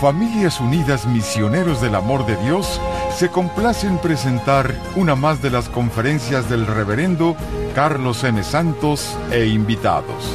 [0.00, 2.80] Familias Unidas Misioneros del Amor de Dios
[3.16, 7.34] se complace en presentar una más de las conferencias del reverendo
[7.74, 8.40] Carlos M.
[8.44, 10.32] Santos e invitados.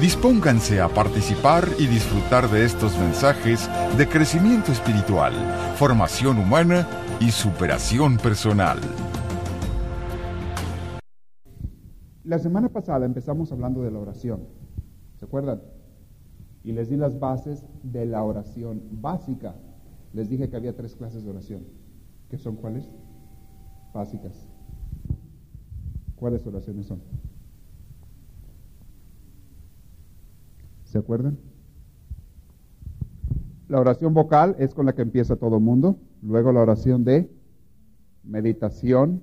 [0.00, 5.34] Dispónganse a participar y disfrutar de estos mensajes de crecimiento espiritual,
[5.76, 6.88] formación humana
[7.20, 8.80] y superación personal.
[12.24, 14.48] La semana pasada empezamos hablando de la oración.
[15.18, 15.60] ¿Se acuerdan?
[16.68, 19.56] Y les di las bases de la oración básica.
[20.12, 21.62] Les dije que había tres clases de oración.
[22.28, 22.92] ¿Qué son cuáles?
[23.94, 24.46] Básicas.
[26.16, 27.00] ¿Cuáles oraciones son?
[30.84, 31.38] ¿Se acuerdan?
[33.68, 35.96] La oración vocal es con la que empieza todo mundo.
[36.20, 37.30] Luego la oración de
[38.24, 39.22] meditación.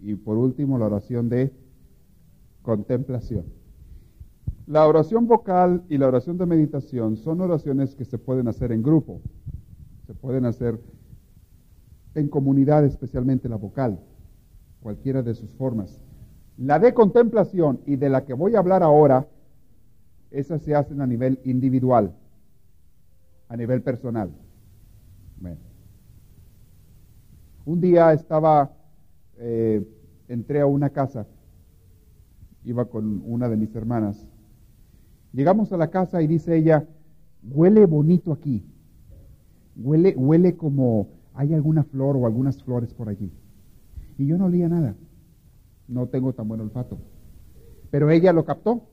[0.00, 1.52] Y por último la oración de
[2.62, 3.63] contemplación.
[4.66, 8.82] La oración vocal y la oración de meditación son oraciones que se pueden hacer en
[8.82, 9.20] grupo,
[10.06, 10.80] se pueden hacer
[12.14, 14.00] en comunidad, especialmente la vocal,
[14.80, 16.00] cualquiera de sus formas.
[16.56, 19.28] La de contemplación y de la que voy a hablar ahora,
[20.30, 22.14] esas se hacen a nivel individual,
[23.48, 24.30] a nivel personal.
[27.66, 28.72] Un día estaba,
[29.36, 29.86] eh,
[30.28, 31.26] entré a una casa,
[32.64, 34.26] iba con una de mis hermanas,
[35.34, 36.86] Llegamos a la casa y dice ella,
[37.42, 38.64] huele bonito aquí.
[39.76, 43.32] Huele, huele como hay alguna flor o algunas flores por allí.
[44.16, 44.94] Y yo no olía nada.
[45.88, 46.98] No tengo tan buen olfato.
[47.90, 48.86] Pero ella lo captó.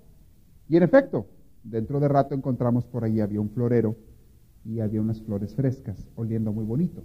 [0.67, 1.27] Y en efecto,
[1.63, 3.95] dentro de rato encontramos por allí, había un florero
[4.65, 7.03] y había unas flores frescas, oliendo muy bonito.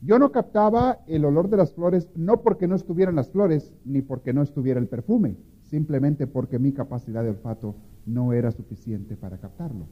[0.00, 4.02] Yo no captaba el olor de las flores no porque no estuvieran las flores, ni
[4.02, 5.36] porque no estuviera el perfume
[5.74, 7.74] simplemente porque mi capacidad de olfato
[8.06, 9.88] no era suficiente para captarlo.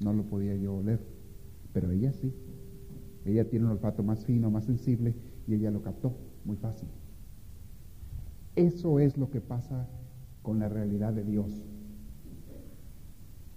[0.00, 0.98] No lo podía yo oler,
[1.74, 2.32] pero ella sí.
[3.26, 5.14] Ella tiene un olfato más fino, más sensible
[5.46, 6.16] y ella lo captó
[6.46, 6.88] muy fácil.
[8.56, 9.86] Eso es lo que pasa
[10.40, 11.62] con la realidad de Dios.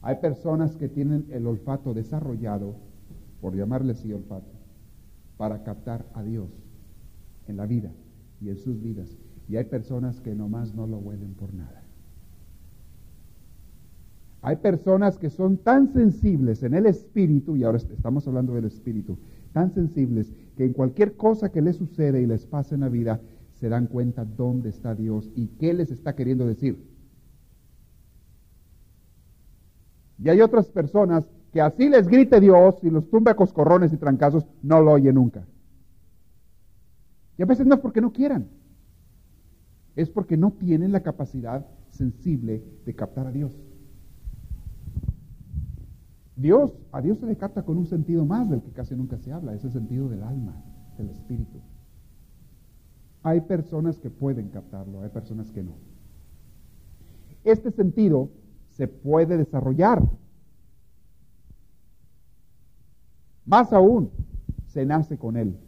[0.02, 2.76] Hay personas que tienen el olfato desarrollado,
[3.40, 4.52] por llamarle así olfato,
[5.38, 6.50] para captar a Dios
[7.48, 7.94] en la vida
[8.42, 9.21] y en sus vidas.
[9.48, 11.82] Y hay personas que nomás no lo huelen por nada.
[14.42, 19.20] Hay personas que son tan sensibles en el espíritu, y ahora estamos hablando del espíritu,
[19.54, 23.22] tan sensibles que en cualquier cosa que les sucede y les pase en la vida,
[23.54, 26.84] se dan cuenta dónde está Dios y qué les está queriendo decir.
[30.24, 33.98] Y hay otras personas que así les grite Dios y los tumbe a coscorrones y
[33.98, 35.46] trancazos, no lo oye nunca.
[37.38, 38.48] Y a veces no es porque no quieran
[39.96, 43.60] es porque no tienen la capacidad sensible de captar a Dios.
[46.36, 49.32] Dios, a Dios se le capta con un sentido más del que casi nunca se
[49.32, 50.64] habla, es el sentido del alma,
[50.98, 51.60] del espíritu.
[53.24, 55.74] Hay personas que pueden captarlo, hay personas que no.
[57.44, 58.30] Este sentido
[58.70, 60.02] se puede desarrollar.
[63.46, 64.12] Más aún,
[64.66, 65.60] se nace con él.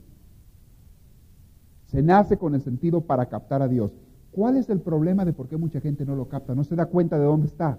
[1.85, 4.03] Se nace con el sentido para captar a Dios.
[4.33, 6.55] ¿Cuál es el problema de por qué mucha gente no lo capta?
[6.55, 7.77] No se da cuenta de dónde está.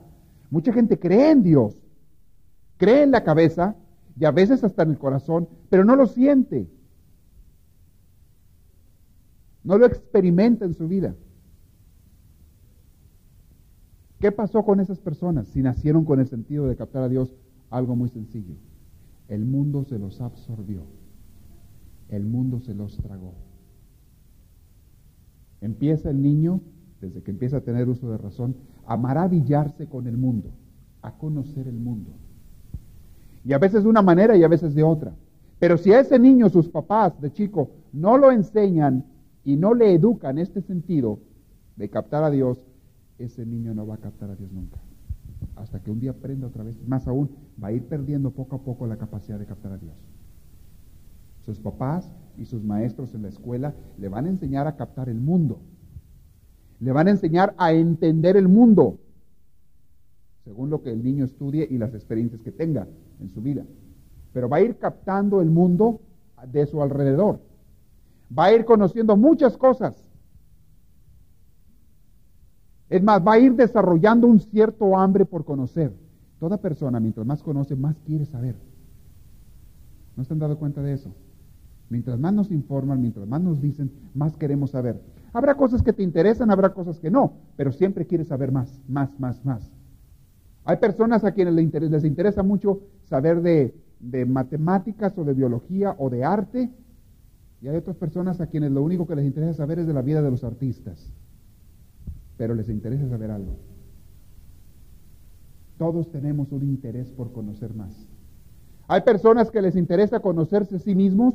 [0.51, 1.75] Mucha gente cree en Dios,
[2.77, 3.75] cree en la cabeza
[4.17, 6.71] y a veces hasta en el corazón, pero no lo siente.
[9.65, 11.17] No lo experimenta en su vida.
[14.21, 17.35] ¿Qué pasó con esas personas si nacieron con el sentido de captar a Dios?
[17.69, 18.55] Algo muy sencillo.
[19.27, 20.87] El mundo se los absorbió.
[22.11, 23.35] El mundo se los tragó.
[25.65, 26.61] Empieza el niño,
[27.01, 28.55] desde que empieza a tener uso de razón,
[28.87, 30.51] a maravillarse con el mundo,
[31.01, 32.11] a conocer el mundo.
[33.47, 35.15] Y a veces de una manera y a veces de otra.
[35.59, 39.07] Pero si a ese niño sus papás de chico no lo enseñan
[39.43, 41.19] y no le educan este sentido
[41.77, 42.67] de captar a Dios,
[43.19, 44.77] ese niño no va a captar a Dios nunca.
[45.57, 47.31] Hasta que un día aprenda otra vez, más aún,
[47.63, 49.95] va a ir perdiendo poco a poco la capacidad de captar a Dios.
[51.45, 55.21] Sus papás y sus maestros en la escuela le van a enseñar a captar el
[55.21, 55.61] mundo.
[56.81, 58.99] Le van a enseñar a entender el mundo,
[60.45, 62.87] según lo que el niño estudie y las experiencias que tenga
[63.21, 63.65] en su vida.
[64.33, 66.01] Pero va a ir captando el mundo
[66.51, 67.41] de su alrededor.
[68.37, 69.95] Va a ir conociendo muchas cosas.
[72.89, 75.93] Es más, va a ir desarrollando un cierto hambre por conocer.
[76.39, 78.57] Toda persona, mientras más conoce, más quiere saber.
[80.17, 81.15] ¿No se han dado cuenta de eso?
[81.89, 85.01] Mientras más nos informan, mientras más nos dicen, más queremos saber.
[85.33, 89.19] Habrá cosas que te interesan, habrá cosas que no, pero siempre quieres saber más, más,
[89.19, 89.71] más, más.
[90.65, 96.25] Hay personas a quienes les interesa, mucho saber de matemáticas o de biología o de
[96.25, 96.71] arte,
[97.61, 100.03] y hay otras personas a quienes lo único que les interesa saber es de la
[100.03, 101.11] vida de los artistas,
[102.37, 103.57] pero les interesa saber algo.
[105.79, 108.07] Todos tenemos un interés por conocer más.
[108.87, 111.35] Hay personas que les interesa conocerse a sí mismos,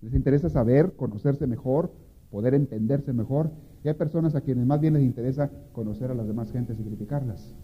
[0.00, 1.92] les interesa saber, conocerse mejor,
[2.30, 3.50] poder entenderse mejor,
[3.84, 6.84] y hay personas a quienes más bien les interesa conocer a las demás gentes y
[6.84, 7.54] criticarlas.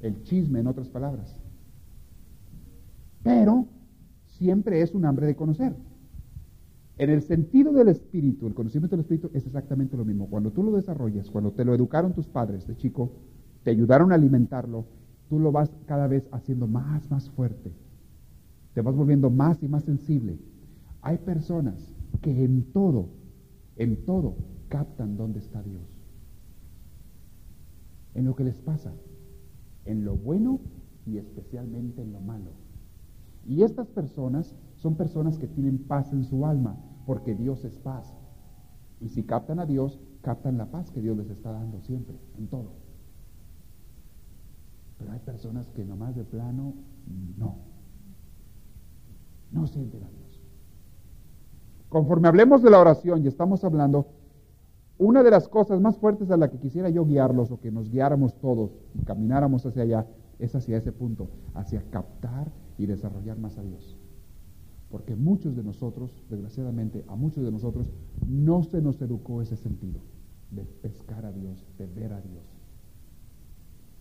[0.00, 1.36] El chisme, en otras palabras.
[3.22, 3.68] Pero
[4.26, 5.74] siempre es un hambre de conocer.
[6.98, 10.28] En el sentido del espíritu, el conocimiento del espíritu es exactamente lo mismo.
[10.28, 13.12] Cuando tú lo desarrollas, cuando te lo educaron tus padres de chico,
[13.62, 14.86] te ayudaron a alimentarlo,
[15.28, 17.72] tú lo vas cada vez haciendo más, más fuerte.
[18.74, 20.38] Te vas volviendo más y más sensible.
[21.02, 23.08] Hay personas que en todo,
[23.76, 24.36] en todo,
[24.68, 25.82] captan dónde está Dios.
[28.14, 28.92] En lo que les pasa,
[29.84, 30.60] en lo bueno
[31.04, 32.52] y especialmente en lo malo.
[33.44, 38.14] Y estas personas son personas que tienen paz en su alma, porque Dios es paz.
[39.00, 42.46] Y si captan a Dios, captan la paz que Dios les está dando siempre, en
[42.46, 42.74] todo.
[44.98, 46.74] Pero hay personas que nomás de plano,
[47.36, 47.56] no.
[49.50, 50.21] No sienten.
[51.92, 54.06] Conforme hablemos de la oración y estamos hablando,
[54.96, 57.90] una de las cosas más fuertes a la que quisiera yo guiarlos o que nos
[57.90, 60.06] guiáramos todos y camináramos hacia allá
[60.38, 63.98] es hacia ese punto, hacia captar y desarrollar más a Dios.
[64.90, 67.90] Porque muchos de nosotros, desgraciadamente, a muchos de nosotros
[68.26, 70.00] no se nos educó ese sentido
[70.50, 72.50] de pescar a Dios, de ver a Dios.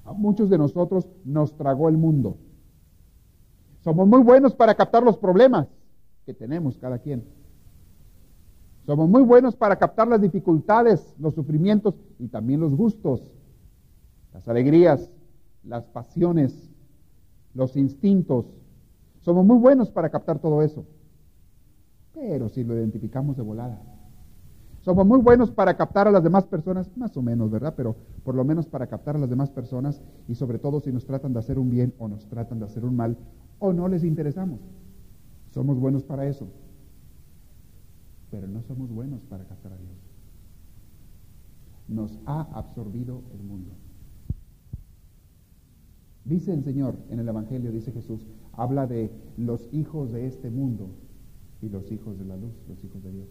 [0.06, 2.38] A muchos de nosotros nos tragó el mundo.
[3.82, 5.68] Somos muy buenos para captar los problemas
[6.26, 7.41] que tenemos cada quien.
[8.86, 13.22] Somos muy buenos para captar las dificultades, los sufrimientos y también los gustos,
[14.34, 15.12] las alegrías,
[15.64, 16.72] las pasiones,
[17.54, 18.46] los instintos.
[19.20, 20.86] Somos muy buenos para captar todo eso.
[22.14, 23.80] Pero si lo identificamos de volada,
[24.82, 27.76] somos muy buenos para captar a las demás personas, más o menos, ¿verdad?
[27.78, 31.06] Pero por lo menos para captar a las demás personas y sobre todo si nos
[31.06, 33.16] tratan de hacer un bien o nos tratan de hacer un mal
[33.60, 34.60] o no les interesamos.
[35.52, 36.48] Somos buenos para eso.
[38.32, 39.98] Pero no somos buenos para captar a Dios.
[41.88, 43.72] Nos ha absorbido el mundo.
[46.26, 50.90] Dice el Señor en el Evangelio, dice Jesús, habla de los hijos de este mundo
[51.62, 53.28] y los hijos de la luz, los hijos de Dios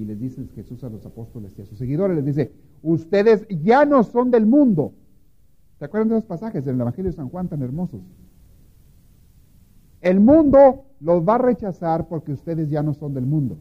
[0.00, 2.52] y les dice Jesús a los apóstoles y a sus seguidores, les dice,
[2.82, 4.94] ustedes ya no son del mundo.
[5.78, 8.00] ¿Se acuerdan de esos pasajes del Evangelio de San Juan tan hermosos?
[10.00, 13.58] El mundo los va a rechazar porque ustedes ya no son del mundo.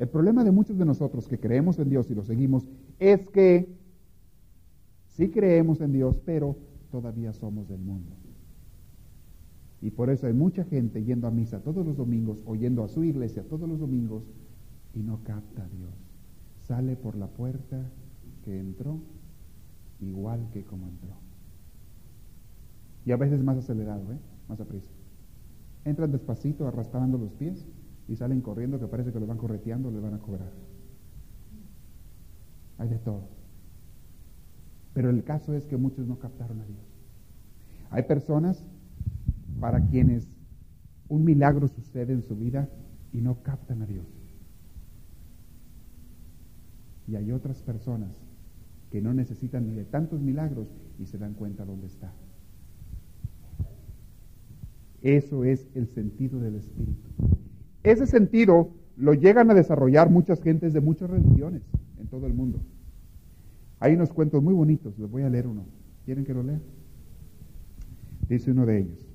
[0.00, 2.66] El problema de muchos de nosotros que creemos en Dios y lo seguimos
[2.98, 3.68] es que
[5.08, 6.56] sí creemos en Dios, pero
[6.90, 8.10] todavía somos del mundo.
[9.82, 13.04] Y por eso hay mucha gente yendo a misa todos los domingos, oyendo a su
[13.04, 14.24] iglesia todos los domingos
[14.94, 15.92] y no capta a Dios.
[16.62, 17.90] Sale por la puerta
[18.42, 19.02] que entró
[20.00, 21.12] igual que como entró.
[23.04, 24.18] Y a veces más acelerado, ¿eh?
[24.48, 24.90] más aprisa.
[25.84, 27.66] Entran despacito arrastrando los pies
[28.10, 30.50] y salen corriendo que parece que los van correteando, les van a cobrar.
[32.76, 33.28] Hay de todo.
[34.92, 36.80] Pero el caso es que muchos no captaron a Dios.
[37.88, 38.66] Hay personas
[39.60, 40.26] para quienes
[41.08, 42.68] un milagro sucede en su vida
[43.12, 44.06] y no captan a Dios.
[47.06, 48.10] Y hay otras personas
[48.90, 50.66] que no necesitan ni de tantos milagros
[50.98, 52.12] y se dan cuenta dónde está.
[55.00, 57.08] Eso es el sentido del Espíritu.
[57.82, 61.62] Ese sentido lo llegan a desarrollar muchas gentes de muchas religiones
[61.98, 62.60] en todo el mundo.
[63.78, 65.64] Hay unos cuentos muy bonitos, les voy a leer uno.
[66.04, 66.60] ¿Quieren que lo lea?
[68.28, 69.06] Dice uno de ellos.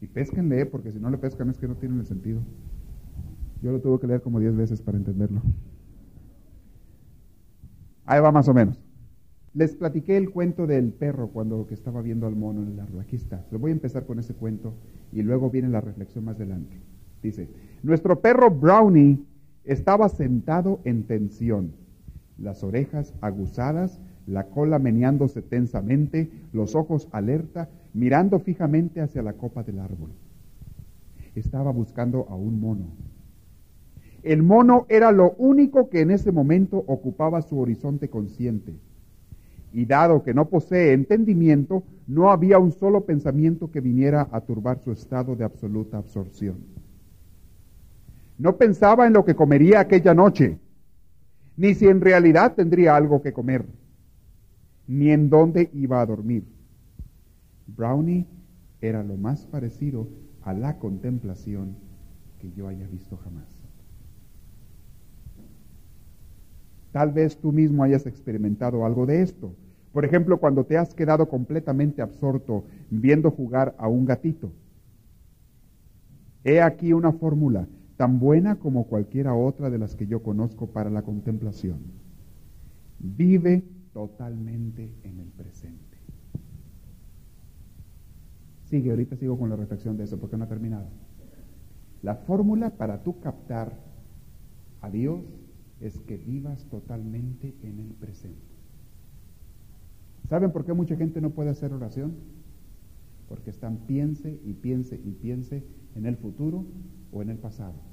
[0.00, 2.40] Y pesquenle, porque si no le pescan es que no tienen el sentido.
[3.62, 5.42] Yo lo tuve que leer como diez veces para entenderlo.
[8.06, 8.82] Ahí va más o menos.
[9.52, 13.00] Les platiqué el cuento del perro cuando que estaba viendo al mono en el árbol.
[13.00, 13.46] Aquí está.
[13.50, 14.74] Les voy a empezar con ese cuento
[15.12, 16.80] y luego viene la reflexión más adelante.
[17.22, 17.48] Dice,
[17.82, 19.18] nuestro perro Brownie
[19.64, 21.72] estaba sentado en tensión,
[22.38, 29.62] las orejas aguzadas, la cola meneándose tensamente, los ojos alerta, mirando fijamente hacia la copa
[29.62, 30.10] del árbol.
[31.34, 32.86] Estaba buscando a un mono.
[34.22, 38.74] El mono era lo único que en ese momento ocupaba su horizonte consciente.
[39.72, 44.80] Y dado que no posee entendimiento, no había un solo pensamiento que viniera a turbar
[44.80, 46.79] su estado de absoluta absorción.
[48.40, 50.58] No pensaba en lo que comería aquella noche,
[51.58, 53.66] ni si en realidad tendría algo que comer
[54.86, 56.44] ni en dónde iba a dormir.
[57.66, 58.26] Brownie
[58.80, 60.08] era lo más parecido
[60.40, 61.76] a la contemplación
[62.40, 63.46] que yo haya visto jamás.
[66.92, 69.54] Tal vez tú mismo hayas experimentado algo de esto.
[69.92, 74.50] Por ejemplo, cuando te has quedado completamente absorto viendo jugar a un gatito.
[76.42, 77.68] He aquí una fórmula
[78.00, 81.80] tan buena como cualquiera otra de las que yo conozco para la contemplación.
[82.98, 85.98] Vive totalmente en el presente.
[88.64, 90.86] Sigue, ahorita sigo con la reflexión de eso porque no ha terminado.
[92.00, 93.76] La fórmula para tú captar
[94.80, 95.20] a Dios
[95.82, 98.40] es que vivas totalmente en el presente.
[100.30, 102.14] ¿Saben por qué mucha gente no puede hacer oración?
[103.28, 106.64] Porque están piense y piense y piense en el futuro
[107.12, 107.89] o en el pasado.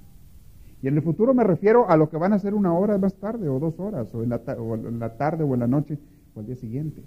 [0.82, 3.16] Y en el futuro me refiero a lo que van a hacer una hora más
[3.16, 5.98] tarde o dos horas, o en la, o en la tarde o en la noche
[6.36, 7.02] o el día siguiente.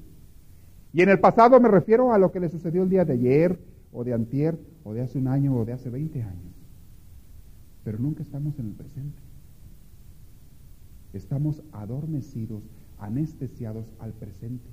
[0.92, 3.58] Y en el pasado me refiero a lo que le sucedió el día de ayer
[3.92, 6.54] o de antier o de hace un año o de hace 20 años.
[7.84, 9.18] Pero nunca estamos en el presente.
[11.12, 12.62] Estamos adormecidos,
[12.98, 14.68] anestesiados al presente.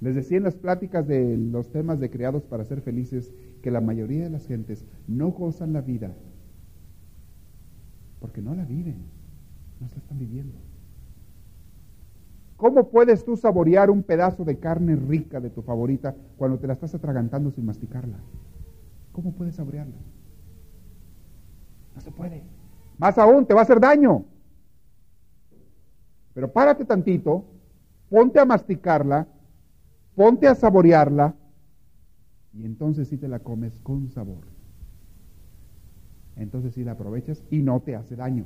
[0.00, 3.80] Les decía en las pláticas de los temas de creados para ser felices que la
[3.80, 6.12] mayoría de las gentes no gozan la vida
[8.22, 8.96] porque no la viven,
[9.80, 10.56] no se están viviendo.
[12.56, 16.74] ¿Cómo puedes tú saborear un pedazo de carne rica de tu favorita cuando te la
[16.74, 18.18] estás atragantando sin masticarla?
[19.10, 19.96] ¿Cómo puedes saborearla?
[21.96, 22.44] No se puede.
[22.96, 24.24] Más aún, te va a hacer daño.
[26.32, 27.44] Pero párate tantito,
[28.08, 29.26] ponte a masticarla,
[30.14, 31.34] ponte a saborearla
[32.54, 34.51] y entonces sí te la comes con sabor.
[36.42, 38.44] Entonces sí la aprovechas y no te hace daño.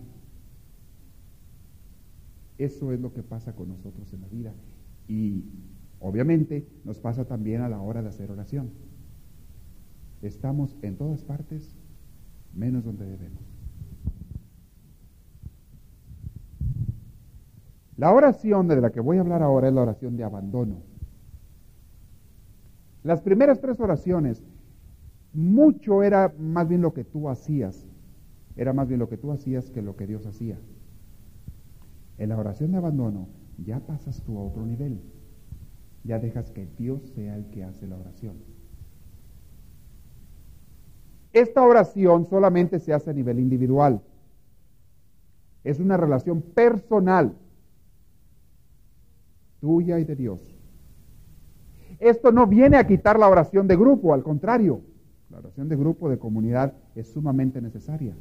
[2.58, 4.52] Eso es lo que pasa con nosotros en la vida.
[5.08, 5.44] Y
[6.00, 8.70] obviamente nos pasa también a la hora de hacer oración.
[10.22, 11.74] Estamos en todas partes
[12.54, 13.42] menos donde debemos.
[17.96, 20.82] La oración de la que voy a hablar ahora es la oración de abandono.
[23.02, 24.42] Las primeras tres oraciones,
[25.32, 27.85] mucho era más bien lo que tú hacías,
[28.56, 30.58] era más bien lo que tú hacías que lo que Dios hacía.
[32.18, 35.00] En la oración de abandono ya pasas tú a otro nivel,
[36.04, 38.36] ya dejas que Dios sea el que hace la oración.
[41.32, 44.00] Esta oración solamente se hace a nivel individual.
[45.64, 47.34] Es una relación personal
[49.60, 50.40] tuya y de Dios.
[51.98, 54.80] Esto no viene a quitar la oración de grupo, al contrario,
[55.30, 58.14] la oración de grupo, de comunidad, es sumamente necesaria.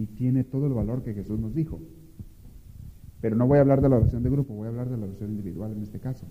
[0.00, 1.78] Y tiene todo el valor que Jesús nos dijo.
[3.20, 5.04] Pero no voy a hablar de la oración de grupo, voy a hablar de la
[5.04, 6.26] oración individual en este caso.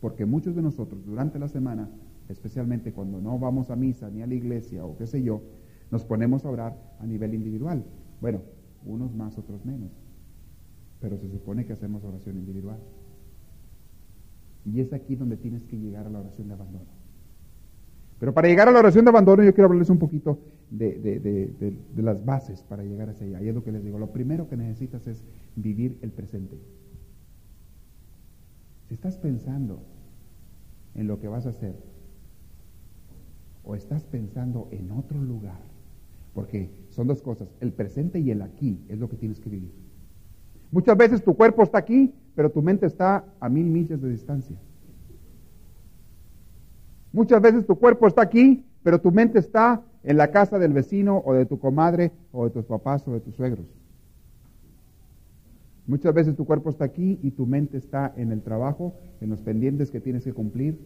[0.00, 1.88] Porque muchos de nosotros durante la semana,
[2.28, 5.42] especialmente cuando no vamos a misa ni a la iglesia o qué sé yo,
[5.92, 7.84] nos ponemos a orar a nivel individual.
[8.20, 8.40] Bueno,
[8.84, 9.92] unos más, otros menos
[11.00, 12.78] pero se supone que hacemos oración individual.
[14.64, 16.86] Y es aquí donde tienes que llegar a la oración de abandono.
[18.18, 20.38] Pero para llegar a la oración de abandono yo quiero hablarles un poquito
[20.70, 23.42] de, las bases para llegar hacia allá.
[23.42, 23.98] Y es lo que les digo.
[23.98, 26.58] Lo primero que necesitas es vivir el presente.
[28.88, 29.82] Si estás pensando
[30.94, 31.74] en lo que vas a hacer
[33.64, 35.60] o estás pensando en otro lugar,
[36.34, 39.72] porque son dos cosas, el presente y el aquí es lo que tienes que vivir.
[40.70, 44.56] Muchas veces tu cuerpo está aquí, pero tu mente está a mil millas de distancia.
[47.12, 51.22] Muchas veces tu cuerpo está aquí, pero tu mente está en la casa del vecino
[51.24, 53.66] o de tu comadre o de tus papás o de tus suegros.
[55.86, 59.42] Muchas veces tu cuerpo está aquí y tu mente está en el trabajo, en los
[59.42, 60.80] pendientes que tienes que cumplir,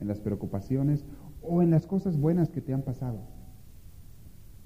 [0.00, 1.04] en las preocupaciones
[1.42, 3.20] o en las cosas buenas que te han pasado.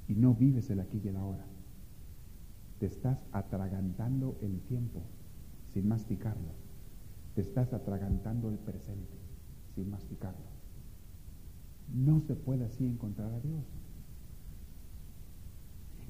[0.09, 1.45] Y no vives el aquí y el ahora
[2.81, 5.03] te estás atragantando el tiempo
[5.75, 6.55] sin masticarlo.
[7.35, 9.19] Te estás atragantando el presente
[9.75, 10.60] sin masticarlo.
[11.95, 13.65] No se puede así encontrar a Dios.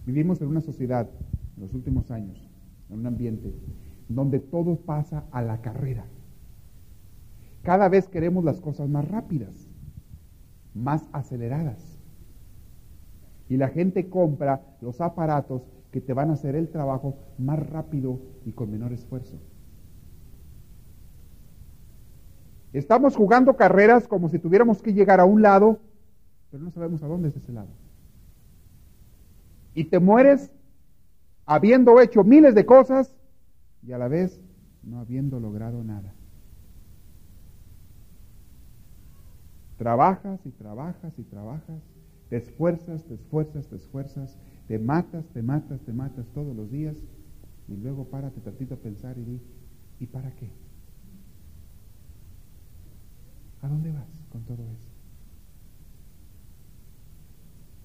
[0.07, 1.09] Vivimos en una sociedad
[1.57, 2.49] en los últimos años,
[2.89, 3.55] en un ambiente
[4.09, 6.05] donde todo pasa a la carrera.
[7.63, 9.55] Cada vez queremos las cosas más rápidas,
[10.75, 11.99] más aceleradas.
[13.49, 18.21] Y la gente compra los aparatos que te van a hacer el trabajo más rápido
[18.45, 19.39] y con menor esfuerzo.
[22.73, 25.81] Estamos jugando carreras como si tuviéramos que llegar a un lado,
[26.51, 27.71] pero no sabemos a dónde es ese lado.
[29.75, 30.53] Y te mueres
[31.47, 33.17] habiendo hecho miles de cosas
[33.83, 34.41] y a la vez
[34.85, 36.13] no habiendo logrado nada.
[39.77, 41.83] Trabajas y trabajas y trabajas,
[42.29, 44.37] te esfuerzas, te esfuerzas, te esfuerzas,
[44.69, 46.97] te matas, te matas, te matas todos los días
[47.67, 49.41] y luego párate tantito a pensar y di,
[49.99, 50.51] ¿y para qué?
[53.63, 54.89] ¿A dónde vas con todo eso?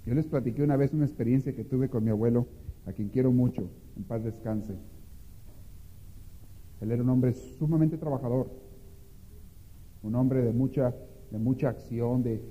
[0.05, 2.47] Yo les platiqué una vez una experiencia que tuve con mi abuelo,
[2.85, 4.75] a quien quiero mucho, en paz descanse.
[6.79, 8.51] Él era un hombre sumamente trabajador,
[10.03, 10.93] un hombre de mucha,
[11.31, 12.41] de mucha acción, de,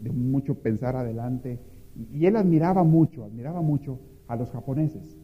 [0.00, 1.58] de mucho pensar adelante.
[2.12, 5.18] Y él admiraba mucho, admiraba mucho a los japoneses.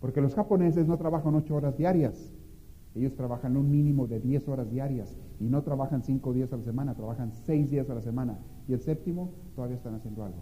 [0.00, 2.32] Porque los japoneses no trabajan ocho horas diarias.
[2.94, 6.64] Ellos trabajan un mínimo de diez horas diarias y no trabajan cinco días a la
[6.64, 8.38] semana, trabajan seis días a la semana.
[8.68, 10.38] Y el séptimo todavía están haciendo algo.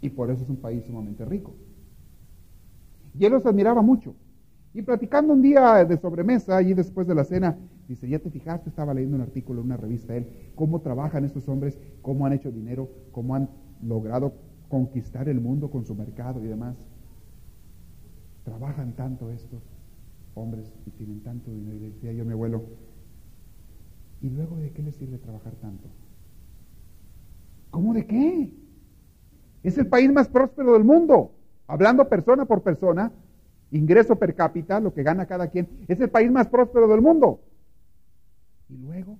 [0.00, 1.54] Y por eso es un país sumamente rico.
[3.18, 4.14] Y él los admiraba mucho.
[4.74, 7.56] Y platicando un día de sobremesa, allí después de la cena,
[7.88, 11.48] dice, ya te fijaste, estaba leyendo un artículo en una revista, él, cómo trabajan estos
[11.48, 13.48] hombres, cómo han hecho dinero, cómo han
[13.82, 14.34] logrado
[14.68, 16.76] conquistar el mundo con su mercado y demás.
[18.44, 19.62] Trabajan tanto estos
[20.36, 21.76] hombres y tienen tanto dinero.
[21.76, 22.62] Y decía yo a mi abuelo,
[24.22, 25.88] ¿y luego de qué les sirve trabajar tanto?
[27.70, 28.52] ¿Cómo de qué?
[29.62, 31.32] Es el país más próspero del mundo.
[31.66, 33.10] Hablando persona por persona,
[33.72, 37.40] ingreso per cápita, lo que gana cada quien, es el país más próspero del mundo.
[38.68, 39.18] Y luego,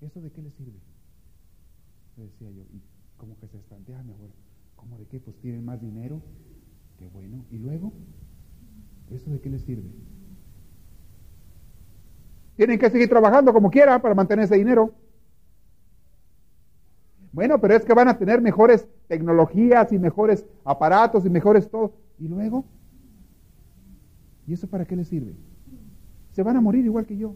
[0.00, 0.78] ¿eso de qué le sirve?
[2.16, 2.80] Le decía yo, y
[3.16, 4.34] como que se estantea mi abuelo,
[4.76, 5.20] ¿cómo de qué?
[5.20, 6.22] Pues tienen más dinero,
[6.98, 7.44] qué bueno.
[7.50, 7.92] ¿Y luego?
[9.10, 9.90] ¿Eso de qué les sirve?
[12.56, 14.92] Tienen que seguir trabajando como quiera para mantener ese dinero.
[17.32, 21.94] Bueno, pero es que van a tener mejores tecnologías y mejores aparatos y mejores todo.
[22.18, 22.64] ¿Y luego?
[24.46, 25.34] ¿Y eso para qué les sirve?
[26.32, 27.34] Se van a morir igual que yo.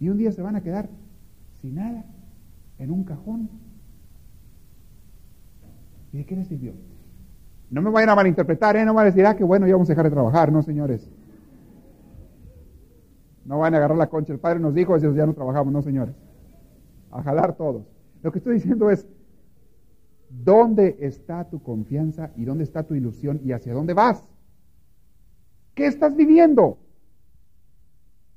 [0.00, 0.88] Y un día se van a quedar
[1.60, 2.04] sin nada,
[2.78, 3.50] en un cajón.
[6.12, 6.72] ¿Y de qué les sirvió?
[7.70, 8.84] No me vayan a malinterpretar, ¿eh?
[8.84, 11.10] No van a decir, ah, que bueno, ya vamos a dejar de trabajar, no, señores.
[13.46, 14.32] No van a agarrar la concha.
[14.32, 16.14] El Padre nos dijo, ya no trabajamos, no, señores.
[17.10, 17.86] A jalar todos.
[18.22, 19.06] Lo que estoy diciendo es,
[20.28, 24.28] ¿dónde está tu confianza y dónde está tu ilusión y hacia dónde vas?
[25.74, 26.78] ¿Qué estás viviendo?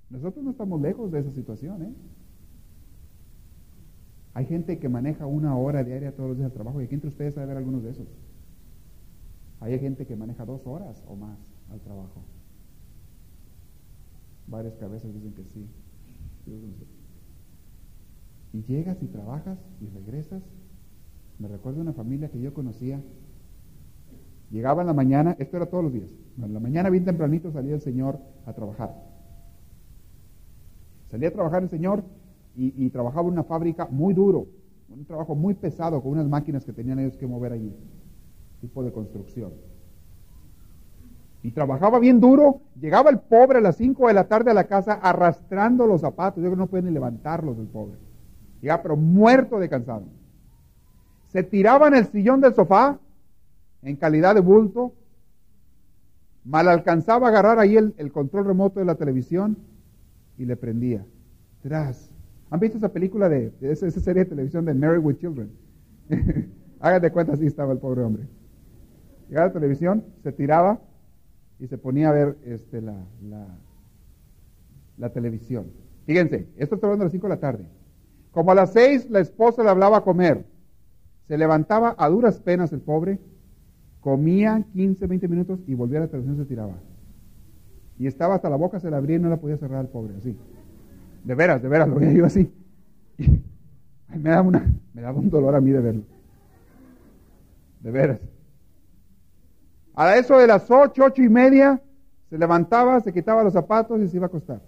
[0.10, 1.94] Nosotros no estamos lejos de esa situación, ¿eh?
[4.34, 7.10] Hay gente que maneja una hora diaria todos los días al trabajo y aquí entre
[7.10, 8.08] ustedes sabe ver algunos de esos.
[9.60, 11.38] Hay gente que maneja dos horas o más
[11.72, 12.22] al trabajo.
[14.50, 15.68] Varias cabezas dicen que sí.
[18.54, 20.44] Y llegas y trabajas y regresas.
[21.38, 23.02] Me recuerdo una familia que yo conocía.
[24.52, 26.10] Llegaba en la mañana, esto era todos los días.
[26.42, 28.96] En la mañana bien tempranito salía el Señor a trabajar.
[31.08, 32.04] Salía a trabajar el Señor
[32.56, 34.48] y, y trabajaba en una fábrica muy duro,
[34.90, 37.74] un trabajo muy pesado con unas máquinas que tenían ellos que mover allí
[38.60, 39.54] tipo de construcción.
[41.42, 44.66] Y trabajaba bien duro, llegaba el pobre a las 5 de la tarde a la
[44.66, 47.98] casa arrastrando los zapatos, yo creo que no puede ni levantarlos el pobre.
[48.62, 50.04] Llegaba pero muerto de cansado.
[51.30, 53.00] Se tiraba en el sillón del sofá,
[53.82, 54.94] en calidad de bulto,
[56.44, 59.58] mal alcanzaba a agarrar ahí el, el control remoto de la televisión
[60.38, 61.06] y le prendía.
[61.62, 62.10] Tras.
[62.50, 65.52] ¿Han visto esa película de, esa, serie de televisión de Mary with Children?
[66.80, 68.24] Háganse cuenta, así estaba el pobre hombre.
[69.28, 70.80] Llegaba a la televisión, se tiraba
[71.60, 72.96] y se ponía a ver este, la,
[74.98, 75.68] la, televisión.
[76.06, 77.66] Fíjense, esto está hablando a las 5 de la tarde.
[78.32, 80.46] Como a las 6 la esposa le hablaba a comer.
[81.28, 83.20] Se levantaba a duras penas el pobre,
[84.00, 86.76] comía 15, 20 minutos y volvía a la televisión y se tiraba.
[88.00, 90.16] Y estaba hasta la boca, se la abría y no la podía cerrar el pobre,
[90.18, 90.36] así.
[91.26, 92.52] De veras, de veras, lo veía yo así.
[94.10, 94.32] Me,
[94.94, 96.04] me daba un dolor a mí de verlo.
[97.82, 98.20] De veras.
[100.00, 101.82] A eso de las ocho, ocho y media,
[102.30, 104.62] se levantaba, se quitaba los zapatos y se iba a acostar.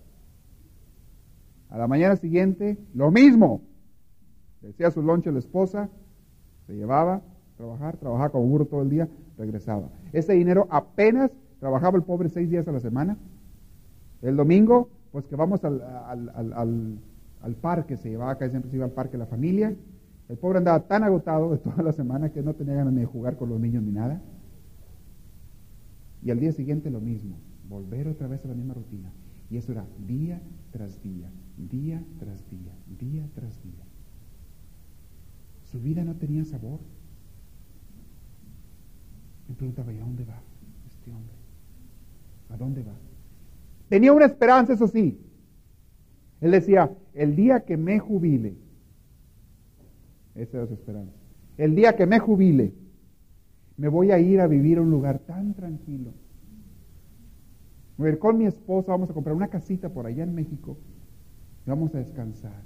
[1.69, 3.61] A la mañana siguiente, lo mismo.
[4.59, 5.87] Decía su lonche a la esposa,
[6.67, 7.21] se llevaba
[7.55, 9.87] trabajar, trabajaba como burro todo el día, regresaba.
[10.11, 13.15] Ese dinero apenas trabajaba el pobre seis días a la semana.
[14.21, 16.97] El domingo, pues que vamos al, al, al,
[17.41, 19.73] al parque, se llevaba acá, siempre se iba al parque la familia.
[20.27, 23.37] El pobre andaba tan agotado de toda la semana que no tenía ganas de jugar
[23.37, 24.19] con los niños ni nada.
[26.23, 29.11] Y al día siguiente lo mismo, volver otra vez a la misma rutina.
[29.49, 33.83] Y eso era día tras día, día tras día, día tras día.
[35.63, 36.79] Su vida no tenía sabor.
[39.47, 40.41] Me preguntaba, ¿y a dónde va
[40.87, 41.35] este hombre?
[42.49, 42.93] ¿A dónde va?
[43.89, 45.19] Tenía una esperanza, eso sí.
[46.39, 48.55] Él decía, el día que me jubile,
[50.35, 51.13] esa era su esperanza,
[51.57, 52.73] el día que me jubile,
[53.81, 56.11] me voy a ir a vivir a un lugar tan tranquilo.
[57.97, 60.77] Voy a ir con mi esposa, vamos a comprar una casita por allá en México
[61.65, 62.61] y vamos a descansar,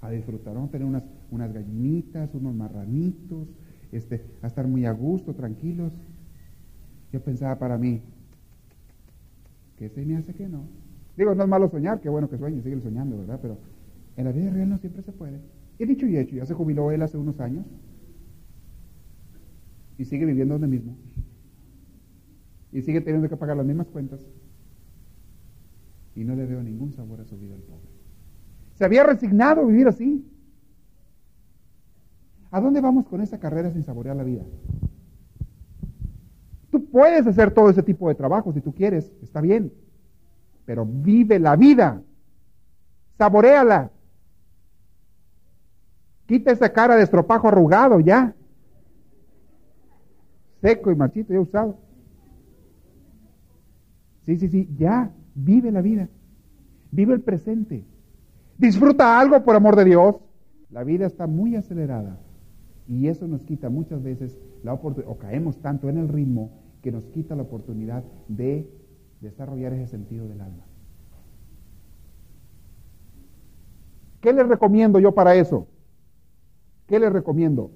[0.00, 0.54] a disfrutar.
[0.54, 3.48] Vamos a tener unas, unas gallinitas, unos marranitos,
[3.90, 5.92] este, a estar muy a gusto, tranquilos.
[7.12, 8.00] Yo pensaba para mí,
[9.76, 10.60] que se me hace que no.
[11.16, 13.40] Digo, no es malo soñar, qué bueno que sueñe, sigue soñando, ¿verdad?
[13.42, 13.58] Pero
[14.16, 15.40] en la vida real no siempre se puede.
[15.80, 17.66] He dicho y hecho, ya se jubiló él hace unos años
[19.98, 20.96] y sigue viviendo donde mismo.
[22.72, 24.20] Y sigue teniendo que pagar las mismas cuentas.
[26.14, 27.88] Y no le veo ningún sabor a su vida al pobre.
[28.74, 30.24] Se había resignado a vivir así.
[32.50, 34.42] ¿A dónde vamos con esa carrera sin saborear la vida?
[36.70, 39.72] Tú puedes hacer todo ese tipo de trabajo si tú quieres, está bien,
[40.64, 42.02] pero vive la vida,
[43.16, 43.90] saboreala.
[46.26, 48.34] Quita esa cara de estropajo arrugado ya,
[50.60, 51.78] seco y marchito, ya usado.
[54.24, 56.08] Sí, sí, sí, ya, vive la vida,
[56.90, 57.84] vive el presente.
[58.58, 60.16] Disfruta algo por amor de Dios.
[60.70, 62.18] La vida está muy acelerada
[62.88, 66.50] y eso nos quita muchas veces la oportunidad, o caemos tanto en el ritmo
[66.82, 68.68] que nos quita la oportunidad de
[69.20, 70.64] desarrollar ese sentido del alma.
[74.20, 75.68] ¿Qué les recomiendo yo para eso?
[76.86, 77.70] ¿Qué les recomiendo?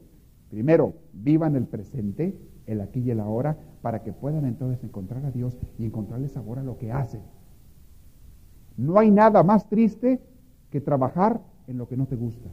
[0.48, 2.36] Primero, vivan el presente,
[2.72, 6.58] el aquí y el ahora, para que puedan entonces encontrar a Dios y encontrarle sabor
[6.58, 7.22] a lo que hacen.
[8.76, 10.20] No hay nada más triste
[10.70, 12.48] que trabajar en lo que no te gusta.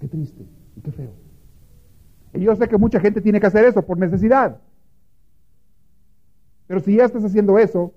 [0.00, 0.44] Qué triste
[0.76, 1.12] y qué feo.
[2.34, 4.58] Y yo sé que mucha gente tiene que hacer eso por necesidad.
[6.66, 7.92] Pero si ya estás haciendo eso,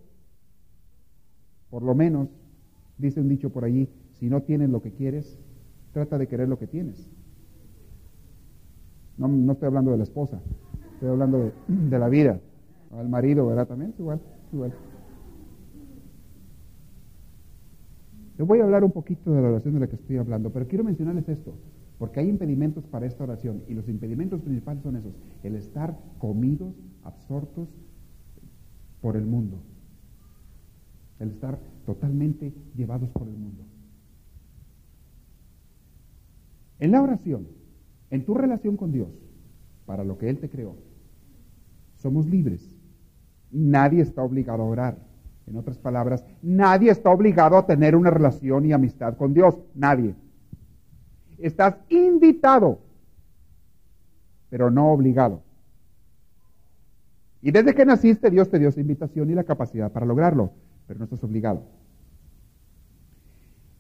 [1.70, 2.30] por lo menos,
[2.98, 5.40] dice un dicho por allí, si no tienes lo que quieres,
[5.94, 7.10] trata de querer lo que tienes.
[9.18, 10.40] No, no estoy hablando de la esposa,
[10.94, 12.40] estoy hablando de, de la vida.
[12.92, 13.68] Al marido, ¿verdad?
[13.68, 14.22] También es igual,
[14.54, 14.74] igual.
[18.38, 20.68] Les voy a hablar un poquito de la oración de la que estoy hablando, pero
[20.68, 21.54] quiero mencionarles esto,
[21.98, 26.74] porque hay impedimentos para esta oración, y los impedimentos principales son esos, el estar comidos,
[27.04, 27.70] absortos
[29.02, 29.58] por el mundo,
[31.20, 33.64] el estar totalmente llevados por el mundo.
[36.80, 37.48] En la oración,
[38.16, 39.10] en tu relación con Dios,
[39.86, 40.76] para lo que Él te creó,
[41.98, 42.76] somos libres.
[43.52, 44.98] Nadie está obligado a orar.
[45.48, 49.56] En otras palabras, nadie está obligado a tener una relación y amistad con Dios.
[49.76, 50.16] Nadie.
[51.38, 52.80] Estás invitado,
[54.50, 55.44] pero no obligado.
[57.42, 60.52] Y desde que naciste, Dios te dio esa invitación y la capacidad para lograrlo,
[60.88, 61.62] pero no estás obligado.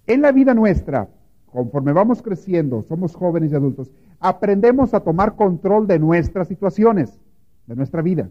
[0.05, 1.09] En la vida nuestra,
[1.47, 7.19] conforme vamos creciendo, somos jóvenes y adultos, aprendemos a tomar control de nuestras situaciones,
[7.67, 8.29] de nuestra vida.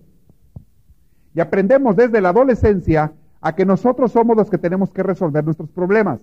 [1.34, 5.70] Y aprendemos desde la adolescencia a que nosotros somos los que tenemos que resolver nuestros
[5.70, 6.20] problemas.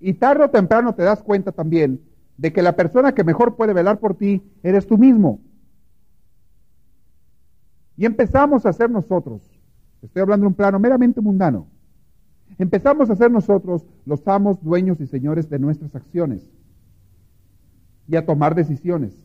[0.00, 2.00] Y tarde o temprano te das cuenta también
[2.36, 5.40] de que la persona que mejor puede velar por ti eres tú mismo.
[7.96, 9.42] Y empezamos a ser nosotros,
[10.02, 11.68] estoy hablando de un plano meramente mundano,
[12.58, 16.50] empezamos a ser nosotros los amos, dueños y señores de nuestras acciones
[18.06, 19.24] y a tomar decisiones.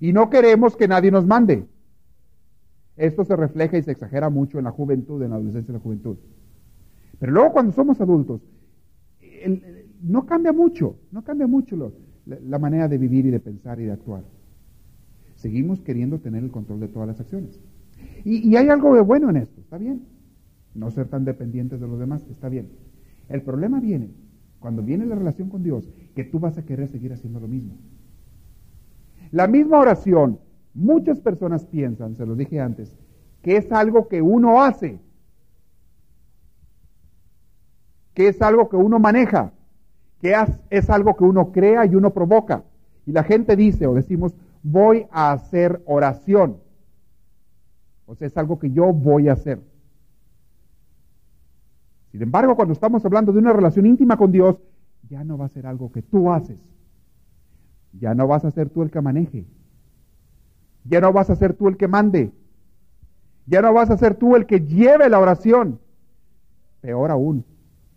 [0.00, 1.66] Y no queremos que nadie nos mande.
[2.96, 5.80] Esto se refleja y se exagera mucho en la juventud, en la adolescencia y la
[5.80, 6.16] juventud.
[7.18, 8.42] Pero luego cuando somos adultos,
[10.02, 11.92] no cambia mucho, no cambia mucho
[12.26, 14.24] la, manera de vivir y de pensar y de actuar.
[15.36, 17.58] Seguimos queriendo tener el control de todas las acciones.
[18.24, 20.02] Y, y hay algo de bueno en esto, está bien.
[20.74, 22.68] No ser tan dependientes de los demás, está bien.
[23.28, 24.10] El problema viene
[24.62, 27.74] cuando viene la relación con Dios, que tú vas a querer seguir haciendo lo mismo.
[29.30, 30.38] La misma oración
[30.74, 32.96] Muchas personas piensan, se lo dije antes,
[33.42, 34.98] que es algo que uno hace,
[38.14, 39.52] que es algo que uno maneja,
[40.20, 40.34] que
[40.70, 42.64] es algo que uno crea y uno provoca.
[43.04, 46.58] Y la gente dice o decimos, voy a hacer oración.
[48.06, 49.60] O sea, es algo que yo voy a hacer.
[52.12, 54.56] Sin embargo, cuando estamos hablando de una relación íntima con Dios,
[55.08, 56.58] ya no va a ser algo que tú haces.
[57.98, 59.46] Ya no vas a ser tú el que maneje.
[60.84, 62.30] Ya no vas a ser tú el que mande.
[63.46, 65.80] Ya no vas a ser tú el que lleve la oración.
[66.82, 67.44] Peor aún,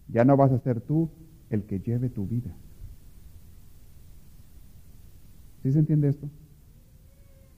[0.07, 1.09] ya no vas a ser tú
[1.49, 2.51] el que lleve tu vida.
[5.61, 6.29] ¿Sí se entiende esto?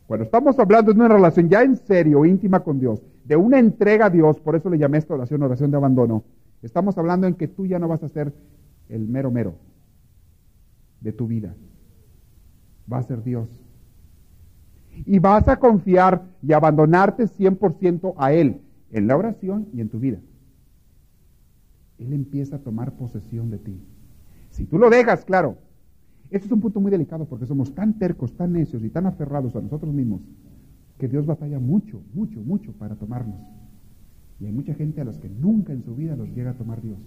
[0.07, 4.05] Cuando estamos hablando de una relación ya en serio, íntima con Dios, de una entrega
[4.05, 6.23] a Dios, por eso le llamé esta oración oración de abandono,
[6.67, 8.33] estamos hablando en que tú ya no vas a ser
[8.89, 9.55] el mero mero
[11.01, 11.55] de tu vida.
[12.91, 13.49] Va a ser Dios.
[15.05, 19.99] Y vas a confiar y abandonarte 100% a Él en la oración y en tu
[19.99, 20.19] vida.
[21.99, 23.79] Él empieza a tomar posesión de ti.
[24.51, 25.57] Si tú lo dejas, claro.
[26.29, 29.55] Este es un punto muy delicado porque somos tan tercos, tan necios y tan aferrados
[29.55, 30.21] a nosotros mismos
[30.97, 33.39] que Dios batalla mucho, mucho, mucho para tomarnos.
[34.39, 36.81] Y hay mucha gente a los que nunca en su vida los llega a tomar
[36.81, 36.99] Dios,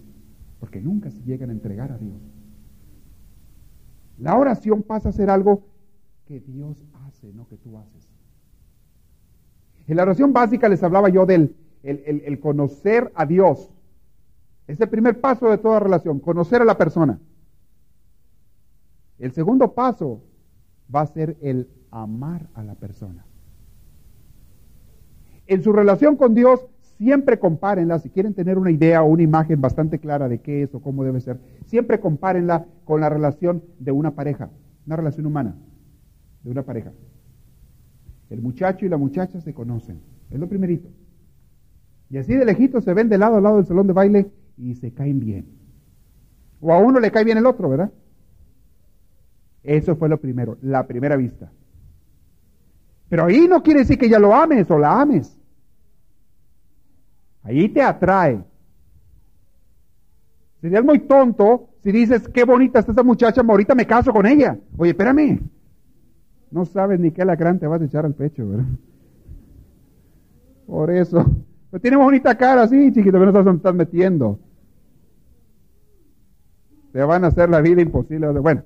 [0.59, 2.21] porque nunca se llegan a entregar a Dios.
[4.17, 5.63] La oración pasa a ser algo
[6.25, 8.07] que Dios hace, no que tú haces.
[9.87, 13.71] En la oración básica les hablaba yo del el, conocer a Dios.
[14.67, 17.19] Es el primer paso de toda relación, conocer a la persona.
[19.17, 20.21] El segundo paso
[20.93, 23.25] va a ser el amar a la persona.
[25.47, 26.65] En su relación con Dios,
[27.01, 30.75] siempre compárenla, si quieren tener una idea o una imagen bastante clara de qué es
[30.75, 34.51] o cómo debe ser, siempre compárenla con la relación de una pareja,
[34.85, 35.55] una relación humana,
[36.43, 36.91] de una pareja.
[38.29, 40.89] El muchacho y la muchacha se conocen, es lo primerito.
[42.11, 44.75] Y así de lejito se ven de lado a lado del salón de baile y
[44.75, 45.47] se caen bien.
[46.59, 47.91] O a uno le cae bien el otro, ¿verdad?
[49.63, 51.51] Eso fue lo primero, la primera vista.
[53.09, 55.40] Pero ahí no quiere decir que ya lo ames o la ames.
[57.43, 58.43] Ahí te atrae.
[60.61, 64.57] Serías muy tonto si dices, qué bonita está esa muchacha, ahorita me caso con ella.
[64.77, 65.39] Oye, espérame.
[66.51, 68.65] No sabes ni qué lacrán te vas a echar al pecho, ¿verdad?
[70.67, 71.25] Por eso.
[71.71, 74.39] Pero tiene bonita cara, sí, chiquito, pero no estás metiendo.
[76.91, 78.27] Te van a hacer la vida imposible.
[78.39, 78.63] Bueno,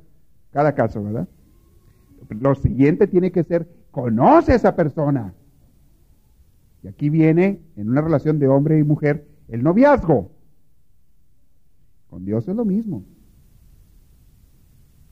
[0.51, 1.27] cada caso, ¿verdad?
[2.29, 5.33] Lo siguiente tiene que ser, conoce a esa persona.
[6.85, 10.29] Y aquí viene, en una relación de hombre y mujer, el noviazgo.
[12.11, 13.03] Con Dios es lo mismo.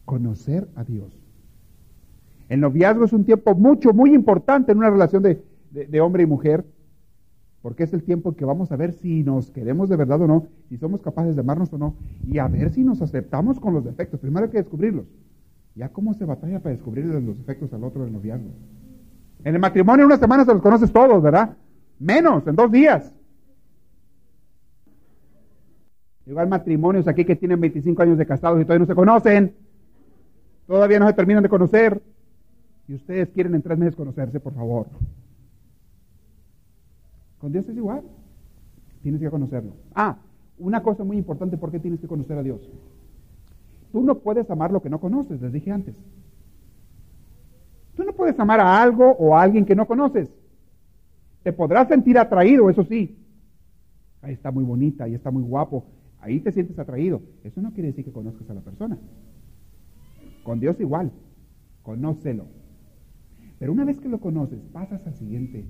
[0.06, 1.20] Conocer a Dios.
[2.48, 6.28] El noviazgo es un tiempo mucho, muy importante en una relación de, de hombre y
[6.28, 6.64] mujer
[7.64, 10.28] porque es el tiempo en que vamos a ver si nos queremos de verdad o
[10.28, 11.96] no, si somos capaces de amarnos o no,
[12.28, 14.20] y a ver si nos aceptamos con los defectos.
[14.20, 15.06] Primero hay que descubrirlos.
[15.74, 18.52] Ya cómo se batalla para descubrir los defectos al otro del noviazgo.
[19.44, 21.58] En el matrimonio en una semana se los conoces todos, ¿verdad?
[22.04, 23.14] Menos, en dos días.
[26.26, 29.56] Igual matrimonios aquí que tienen 25 años de casados y todavía no se conocen.
[30.68, 32.02] Todavía no se terminan de conocer.
[32.90, 34.88] Y ustedes quieren en tres meses conocerse, por favor.
[37.40, 38.02] Con Dios es igual.
[39.02, 39.72] Tienes que conocerlo.
[39.96, 40.18] Ah,
[40.58, 42.70] una cosa muy importante, ¿por qué tienes que conocer a Dios?
[43.94, 45.96] Tú no puedes amar lo que no conoces, les dije antes.
[47.96, 50.30] Tú no puedes amar a algo o a alguien que no conoces.
[51.44, 53.18] Te podrás sentir atraído, eso sí.
[54.22, 55.86] Ahí está muy bonita, ahí está muy guapo.
[56.20, 57.22] Ahí te sientes atraído.
[57.44, 58.98] Eso no quiere decir que conozcas a la persona.
[60.44, 61.12] Con Dios igual.
[61.82, 62.46] Conócelo.
[63.60, 65.66] Pero una vez que lo conoces, pasas al siguiente,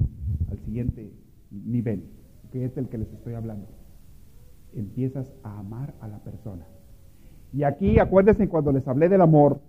[0.52, 1.12] al siguiente
[1.52, 2.04] nivel,
[2.52, 3.68] que es el que les estoy hablando.
[4.74, 6.66] Empiezas a amar a la persona.
[7.52, 9.62] Y aquí, acuérdense, cuando les hablé del amor,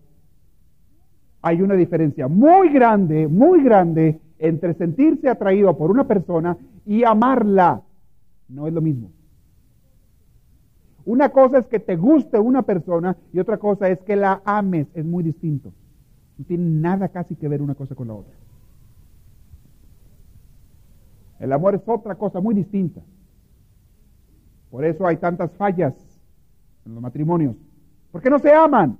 [1.40, 7.82] hay una diferencia muy grande, muy grande entre sentirse atraído por una persona y amarla.
[8.48, 9.10] No es lo mismo.
[11.06, 14.86] Una cosa es que te guste una persona y otra cosa es que la ames.
[14.94, 15.72] Es muy distinto.
[16.36, 18.34] No tiene nada casi que ver una cosa con la otra.
[21.40, 23.00] El amor es otra cosa muy distinta.
[24.70, 25.94] Por eso hay tantas fallas
[26.84, 27.56] en los matrimonios.
[28.12, 28.98] Porque no se aman.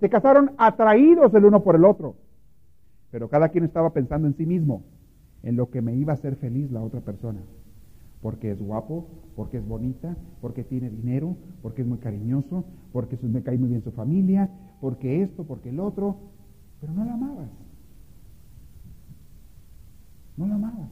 [0.00, 2.16] Se casaron atraídos el uno por el otro.
[3.14, 4.82] Pero cada quien estaba pensando en sí mismo,
[5.44, 7.38] en lo que me iba a hacer feliz la otra persona.
[8.20, 13.44] Porque es guapo, porque es bonita, porque tiene dinero, porque es muy cariñoso, porque me
[13.44, 14.50] cae muy bien su familia,
[14.80, 16.16] porque esto, porque el otro.
[16.80, 17.50] Pero no la amabas.
[20.36, 20.90] No la amabas.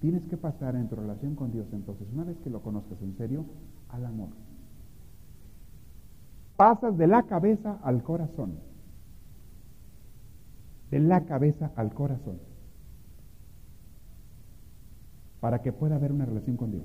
[0.00, 3.14] Tienes que pasar en tu relación con Dios entonces, una vez que lo conozcas en
[3.18, 3.44] serio,
[3.90, 4.45] al amor.
[6.56, 8.58] Pasas de la cabeza al corazón.
[10.90, 12.38] De la cabeza al corazón.
[15.40, 16.84] Para que pueda haber una relación con Dios.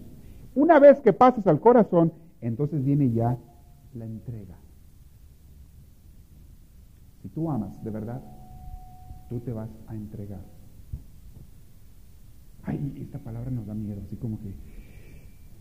[0.55, 3.37] Una vez que pasas al corazón, entonces viene ya
[3.93, 4.57] la entrega.
[7.21, 8.21] Si tú amas de verdad,
[9.29, 10.41] tú te vas a entregar.
[12.63, 14.53] Ay, esta palabra nos da miedo, así como que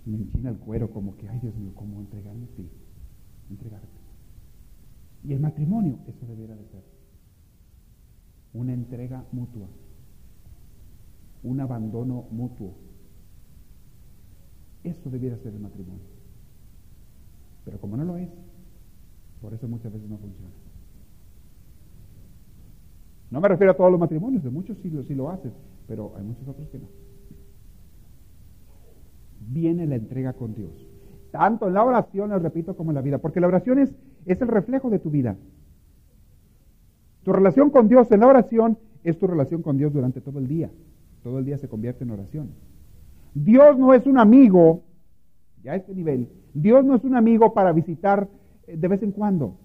[0.07, 2.47] me enchina el cuero, como que, ay Dios mío, ¿cómo entregarme?
[2.57, 2.69] Sí,
[3.49, 4.00] entregarte.
[5.25, 6.83] Y el matrimonio, eso debiera de ser.
[8.53, 9.69] Una entrega mutua.
[11.43, 12.75] Un abandono mutuo.
[14.83, 16.05] Eso debiera ser el matrimonio.
[17.65, 18.31] Pero como no lo es,
[19.41, 20.55] por eso muchas veces no funciona.
[23.31, 25.53] No me refiero a todos los matrimonios, de muchos sí, sí lo hacen,
[25.87, 26.89] pero hay muchos otros que no.
[29.41, 30.73] Viene la entrega con Dios.
[31.31, 33.19] Tanto en la oración, les repito, como en la vida.
[33.19, 33.95] Porque la oración es,
[34.27, 35.37] es el reflejo de tu vida.
[37.23, 40.49] Tu relación con Dios en la oración es tu relación con Dios durante todo el
[40.49, 40.71] día.
[41.23, 42.51] Todo el día se convierte en oración.
[43.35, 44.83] Dios no es un amigo,
[45.63, 48.29] ya a este nivel, Dios no es un amigo para visitar
[48.67, 49.57] eh, de vez en cuando,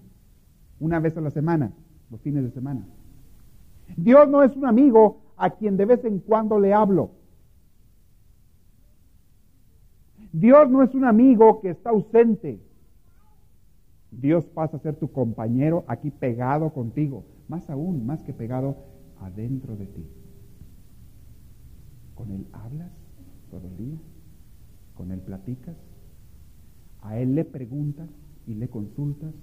[0.78, 1.72] una vez a la semana,
[2.10, 2.86] los fines de semana.
[3.96, 7.10] Dios no es un amigo a quien de vez en cuando le hablo.
[10.32, 12.60] Dios no es un amigo que está ausente.
[14.10, 18.76] Dios pasa a ser tu compañero aquí pegado contigo, más aún, más que pegado
[19.20, 20.06] adentro de ti.
[22.14, 22.92] Con Él hablas
[23.50, 23.98] todo el día,
[24.94, 25.76] con Él platicas,
[27.02, 28.08] a Él le preguntas
[28.46, 29.34] y le consultas,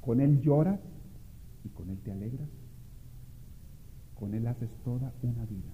[0.00, 0.80] con Él lloras
[1.64, 2.48] y con Él te alegras,
[4.14, 5.70] con Él haces toda una vida.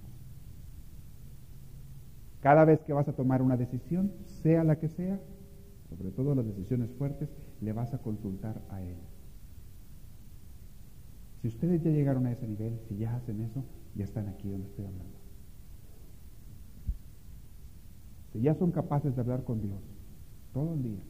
[2.41, 5.19] Cada vez que vas a tomar una decisión, sea la que sea,
[5.89, 7.29] sobre todo las decisiones fuertes,
[7.61, 8.97] le vas a consultar a Él.
[11.41, 13.63] Si ustedes ya llegaron a ese nivel, si ya hacen eso,
[13.95, 15.21] ya están aquí donde estoy hablando.
[18.33, 19.79] Si ya son capaces de hablar con Dios
[20.53, 21.01] todo el día,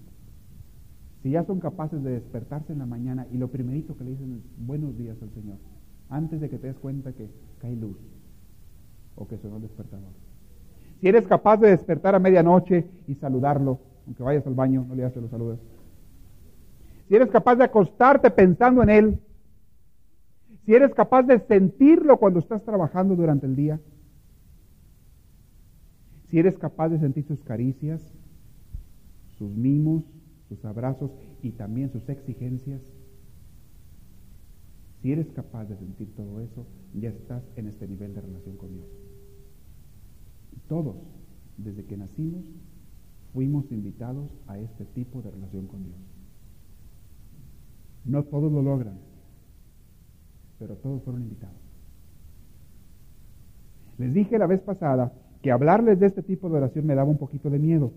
[1.22, 4.34] si ya son capaces de despertarse en la mañana y lo primerito que le dicen
[4.34, 5.58] es buenos días al Señor,
[6.10, 7.98] antes de que te des cuenta que cae luz
[9.16, 10.10] o que sonó el despertador.
[11.00, 15.04] Si eres capaz de despertar a medianoche y saludarlo, aunque vayas al baño, no le
[15.04, 15.60] haces los saludos.
[17.12, 19.19] Si eres capaz de acostarte pensando en Él,
[20.65, 23.82] si eres capaz de sentirlo cuando estás trabajando durante el día,
[26.30, 28.02] si eres capaz de sentir sus caricias,
[29.38, 30.06] sus mimos,
[30.47, 31.12] sus abrazos
[31.43, 32.80] y también sus exigencias,
[35.02, 38.71] si eres capaz de sentir todo eso, ya estás en este nivel de relación con
[38.71, 38.88] Dios.
[40.69, 40.95] Todos,
[41.58, 42.45] desde que nacimos,
[43.34, 46.11] fuimos invitados a este tipo de relación con Dios.
[48.06, 48.98] No todos lo logran,
[50.60, 51.56] pero todos fueron invitados.
[53.98, 57.18] Les dije la vez pasada que hablarles de este tipo de oración me daba un
[57.18, 57.92] poquito de miedo,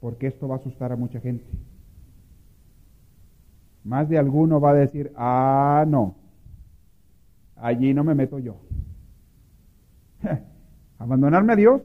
[0.00, 1.44] porque esto va a asustar a mucha gente.
[3.84, 6.14] Más de alguno va a decir, ah, no,
[7.56, 8.56] allí no me meto yo.
[10.98, 11.82] Abandonarme a Dios,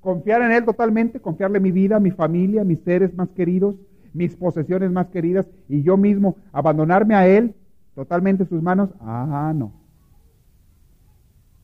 [0.00, 3.76] confiar en Él totalmente, confiarle mi vida, mi familia, mis seres más queridos,
[4.12, 7.54] mis posesiones más queridas y yo mismo abandonarme a Él
[7.94, 9.72] totalmente en sus manos, ah, no.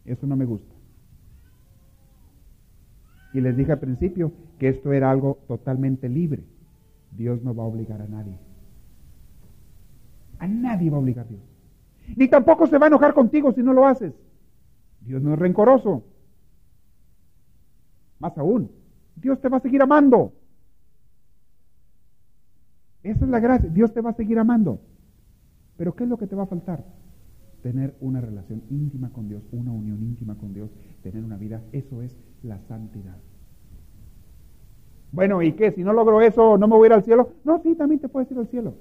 [0.04, 0.74] Eso no me gusta.
[3.34, 6.42] Y les dije al principio que esto era algo totalmente libre.
[7.12, 8.38] Dios no va a obligar a nadie.
[10.38, 11.42] A nadie va a obligar a Dios.
[12.16, 14.14] Ni tampoco se va a enojar contigo si no lo haces.
[15.00, 16.04] Dios no es rencoroso.
[18.18, 18.70] Más aún,
[19.14, 20.32] Dios te va a seguir amando.
[23.02, 23.68] Esa es la gracia.
[23.68, 24.80] Dios te va a seguir amando.
[25.76, 26.84] Pero ¿qué es lo que te va a faltar?
[27.62, 30.70] Tener una relación íntima con Dios, una unión íntima con Dios,
[31.02, 31.62] tener una vida.
[31.72, 33.16] Eso es la santidad.
[35.12, 35.72] Bueno, ¿y qué?
[35.72, 37.32] Si no logro eso, ¿no me voy a ir al cielo?
[37.44, 38.74] No, sí, también te puedes ir al cielo.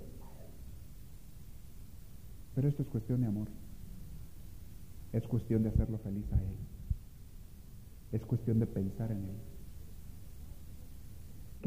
[2.56, 3.48] Pero esto es cuestión de amor.
[5.14, 6.56] Es cuestión de hacerlo feliz a Él.
[8.12, 9.36] Es cuestión de pensar en Él.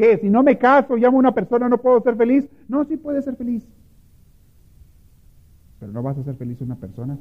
[0.00, 0.16] ¿Qué?
[0.16, 2.48] Si no me caso, llamo a una persona, ¿no puedo ser feliz?
[2.68, 3.68] No, sí puedes ser feliz.
[5.78, 7.18] Pero no vas a ser feliz una persona.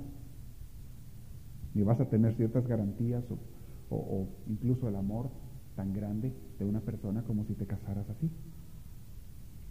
[1.74, 3.22] Ni vas a tener ciertas garantías
[3.90, 5.30] o, incluso el amor
[5.76, 8.32] tan grande de una persona como si te casaras así.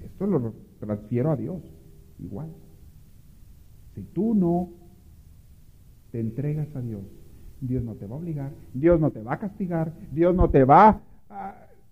[0.04, 1.62] Esto lo transfiero a Dios,
[2.18, 2.50] igual.
[3.94, 4.68] Si tú no
[6.12, 7.04] te entregas a Dios,
[7.62, 10.64] Dios no te va a obligar, Dios no te va a castigar, Dios no te
[10.64, 11.00] va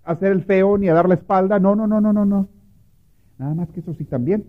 [0.07, 1.59] hacer el feo ni a dar la espalda.
[1.59, 2.48] No, no, no, no, no, no.
[3.38, 4.44] Nada más que eso sí también.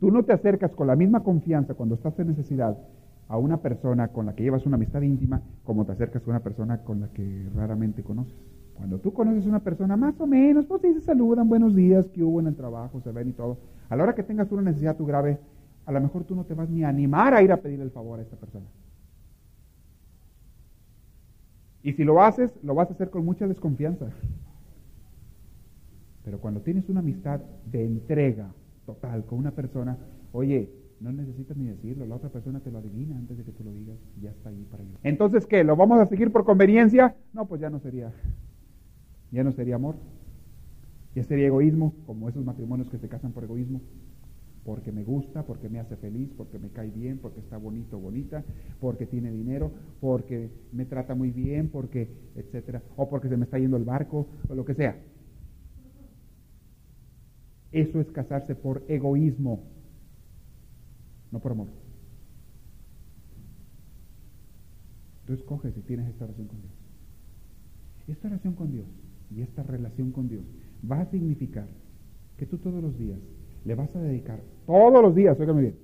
[0.00, 2.76] Tú no te acercas con la misma confianza cuando estás en necesidad
[3.28, 6.40] a una persona con la que llevas una amistad íntima como te acercas a una
[6.40, 8.34] persona con la que raramente conoces.
[8.74, 12.06] Cuando tú conoces a una persona más o menos, pues sí se saludan, buenos días,
[12.06, 13.58] que hubo en el trabajo, se ven y todo.
[13.88, 15.38] A la hora que tengas una necesidad tú grave,
[15.84, 17.90] a lo mejor tú no te vas ni a animar a ir a pedir el
[17.90, 18.66] favor a esta persona.
[21.88, 24.10] Y si lo haces, lo vas a hacer con mucha desconfianza.
[26.22, 28.52] Pero cuando tienes una amistad de entrega
[28.84, 29.96] total con una persona,
[30.32, 30.68] oye,
[31.00, 33.72] no necesitas ni decirlo, la otra persona te lo adivina antes de que tú lo
[33.72, 35.00] digas, ya está ahí para ayudar.
[35.02, 35.64] Entonces, ¿qué?
[35.64, 37.16] ¿Lo vamos a seguir por conveniencia?
[37.32, 38.12] No, pues ya no sería,
[39.30, 39.94] ya no sería amor,
[41.14, 43.80] ya sería egoísmo, como esos matrimonios que se casan por egoísmo,
[44.68, 48.44] porque me gusta, porque me hace feliz, porque me cae bien, porque está bonito, bonita,
[48.80, 52.06] porque tiene dinero, porque me trata muy bien, porque,
[52.36, 54.94] etcétera, o porque se me está yendo el barco, o lo que sea.
[57.72, 59.62] Eso es casarse por egoísmo
[61.32, 61.68] no por amor.
[65.26, 66.72] Tú escoges si tienes esta relación con Dios.
[68.06, 68.86] Esta relación con Dios
[69.34, 70.44] y esta relación con Dios
[70.84, 71.68] va a significar
[72.36, 73.18] que tú todos los días
[73.64, 75.76] le vas a dedicar, todos los días, óigame bien,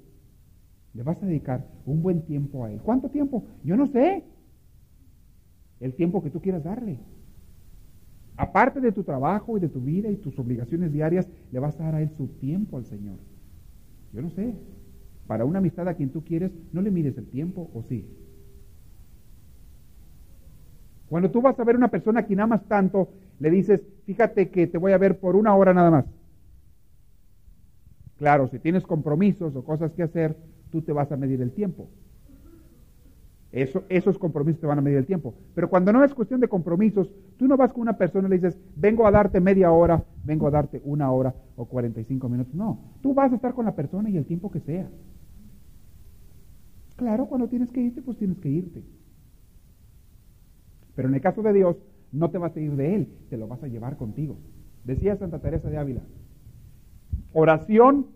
[0.94, 2.80] le vas a dedicar un buen tiempo a Él.
[2.82, 3.44] ¿Cuánto tiempo?
[3.64, 4.24] Yo no sé.
[5.80, 7.00] El tiempo que tú quieras darle.
[8.36, 11.84] Aparte de tu trabajo y de tu vida y tus obligaciones diarias, le vas a
[11.84, 13.18] dar a Él su tiempo al Señor.
[14.12, 14.54] Yo no sé.
[15.26, 18.06] Para una amistad a quien tú quieres, no le mires el tiempo, ¿o sí?
[21.08, 23.08] Cuando tú vas a ver a una persona a quien amas tanto,
[23.38, 26.04] le dices, fíjate que te voy a ver por una hora nada más.
[28.18, 30.36] Claro, si tienes compromisos o cosas que hacer,
[30.70, 31.88] tú te vas a medir el tiempo.
[33.50, 35.34] Eso, esos compromisos te van a medir el tiempo.
[35.54, 38.36] Pero cuando no es cuestión de compromisos, tú no vas con una persona y le
[38.38, 42.52] dices, vengo a darte media hora, vengo a darte una hora o 45 minutos.
[42.54, 44.88] No, tú vas a estar con la persona y el tiempo que sea.
[46.96, 48.82] Claro, cuando tienes que irte, pues tienes que irte.
[50.96, 51.76] Pero en el caso de Dios,
[52.10, 54.36] no te vas a ir de Él, te lo vas a llevar contigo.
[54.84, 56.02] Decía Santa Teresa de Ávila,
[57.34, 58.06] oración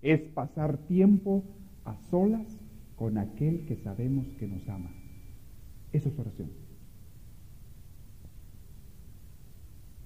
[0.00, 1.44] es pasar tiempo
[1.84, 2.46] a solas
[2.96, 4.90] con aquel que sabemos que nos ama.
[5.92, 6.50] Eso es oración.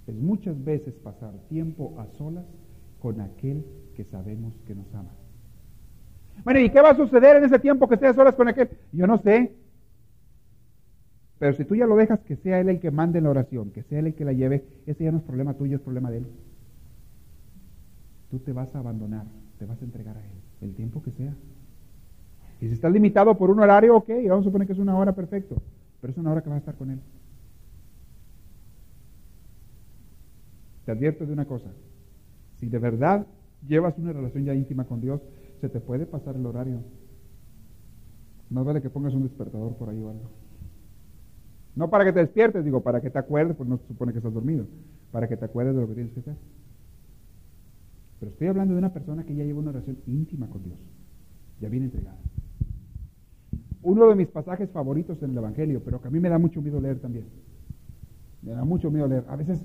[0.06, 2.46] Es muchas veces pasar tiempo a solas
[2.98, 5.10] con aquel que sabemos que nos ama.
[6.44, 8.70] Bueno, ¿y qué va a suceder en ese tiempo que estés solas con aquel?
[8.92, 9.52] Yo no sé.
[11.38, 13.82] Pero si tú ya lo dejas que sea él el que mande la oración, que
[13.82, 16.18] sea él el que la lleve, ese ya no es problema tuyo, es problema de
[16.18, 16.26] él.
[18.30, 19.26] Tú te vas a abandonar,
[19.58, 21.34] te vas a entregar a él, el tiempo que sea.
[22.60, 25.14] Y si estás limitado por un horario, ok, vamos a suponer que es una hora
[25.14, 25.56] perfecto,
[26.00, 27.00] pero es una hora que vas a estar con él.
[30.84, 31.70] Te advierto de una cosa,
[32.56, 33.26] si de verdad
[33.66, 35.20] llevas una relación ya íntima con Dios,
[35.60, 36.82] se te puede pasar el horario.
[38.48, 40.30] No vale que pongas un despertador por ahí o algo.
[41.76, 44.18] No para que te despiertes, digo, para que te acuerdes, pues no se supone que
[44.18, 44.66] estás dormido,
[45.12, 46.36] para que te acuerdes de lo que tienes que hacer.
[48.20, 50.78] Pero estoy hablando de una persona que ya lleva una relación íntima con Dios,
[51.60, 52.18] ya viene entregada.
[53.82, 56.60] Uno de mis pasajes favoritos en el Evangelio, pero que a mí me da mucho
[56.60, 57.24] miedo leer también.
[58.42, 59.24] Me da mucho miedo leer.
[59.26, 59.64] A veces,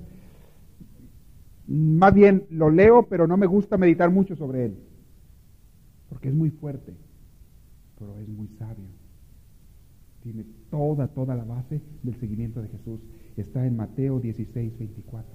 [1.68, 4.76] más bien, lo leo, pero no me gusta meditar mucho sobre él
[6.08, 6.94] porque es muy fuerte,
[7.98, 8.86] pero es muy sabio.
[10.22, 13.00] Tiene toda, toda la base del seguimiento de Jesús.
[13.36, 15.30] Está en Mateo 16, 24.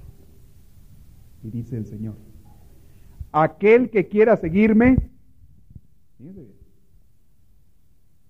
[1.44, 2.16] Y dice el Señor,
[3.32, 4.98] aquel que quiera seguirme,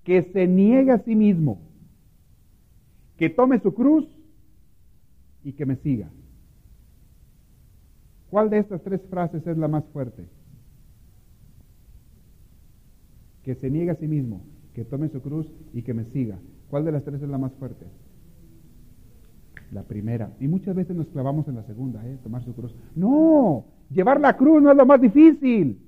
[0.04, 1.62] que se niegue a sí mismo,
[3.18, 4.08] que tome su cruz
[5.44, 6.10] y que me siga.
[8.30, 10.26] ¿Cuál de estas tres frases es la más fuerte?
[13.44, 14.42] que se niegue a sí mismo,
[14.74, 16.38] que tome su cruz y que me siga.
[16.70, 17.86] ¿Cuál de las tres es la más fuerte?
[19.72, 20.32] La primera.
[20.40, 22.18] Y muchas veces nos clavamos en la segunda, ¿eh?
[22.24, 22.74] tomar su cruz.
[22.96, 25.80] No, llevar la cruz no es lo más difícil.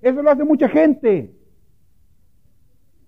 [0.00, 1.34] Eso lo hace mucha gente.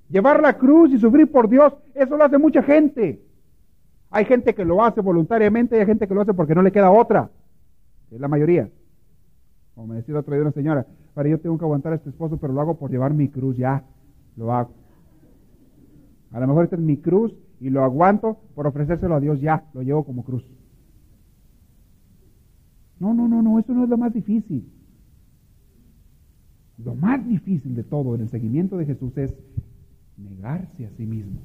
[0.08, 3.22] Llevar la cruz y sufrir por Dios, eso lo hace mucha gente.
[4.10, 6.70] Hay gente que lo hace voluntariamente y hay gente que lo hace porque no le
[6.70, 7.30] queda otra.
[8.10, 8.68] Es la mayoría.
[9.74, 12.36] Como me decía otro día una señora, para yo tengo que aguantar a este esposo,
[12.36, 13.84] pero lo hago por llevar mi cruz, ya,
[14.36, 14.74] lo hago.
[16.32, 19.64] A lo mejor esta es mi cruz y lo aguanto por ofrecérselo a Dios, ya,
[19.72, 20.46] lo llevo como cruz.
[23.02, 24.64] No, no, no, no, eso no es lo más difícil.
[26.78, 29.34] Lo más difícil de todo en el seguimiento de Jesús es
[30.16, 31.40] negarse a sí mismo.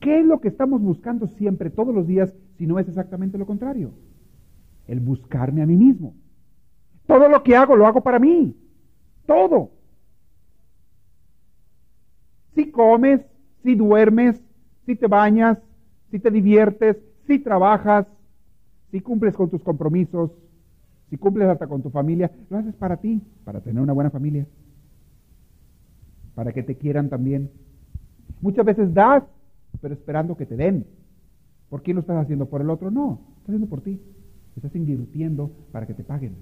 [0.00, 3.44] ¿Qué es lo que estamos buscando siempre, todos los días, si no es exactamente lo
[3.44, 3.90] contrario?
[4.86, 6.14] El buscarme a mí mismo.
[7.06, 8.56] Todo lo que hago lo hago para mí.
[9.26, 9.72] Todo.
[12.54, 13.20] Si comes,
[13.62, 14.42] si duermes,
[14.86, 15.58] si te bañas,
[16.10, 16.96] si te diviertes,
[17.26, 18.06] si trabajas,
[18.94, 20.30] si cumples con tus compromisos,
[21.10, 24.46] si cumples hasta con tu familia, lo haces para ti, para tener una buena familia,
[26.36, 27.50] para que te quieran también.
[28.40, 29.24] Muchas veces das,
[29.80, 30.86] pero esperando que te den.
[31.70, 32.46] ¿Por quién lo estás haciendo?
[32.46, 32.92] ¿Por el otro?
[32.92, 34.00] No, estás haciendo por ti.
[34.54, 36.36] Estás invirtiendo para que te paguen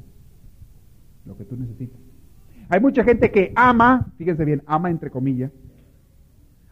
[1.24, 1.98] lo que tú necesitas.
[2.68, 5.50] Hay mucha gente que ama, fíjense bien, ama entre comillas.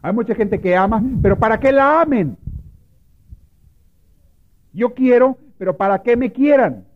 [0.03, 2.37] Hay mucha gente que ama, pero ¿para qué la amen?
[4.75, 6.87] Yo quiero, pero ¿para qué me quieran?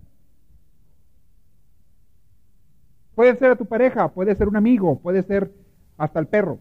[3.14, 5.52] Puede ser a tu pareja, puede ser un amigo, puede ser
[5.98, 6.60] hasta el perro.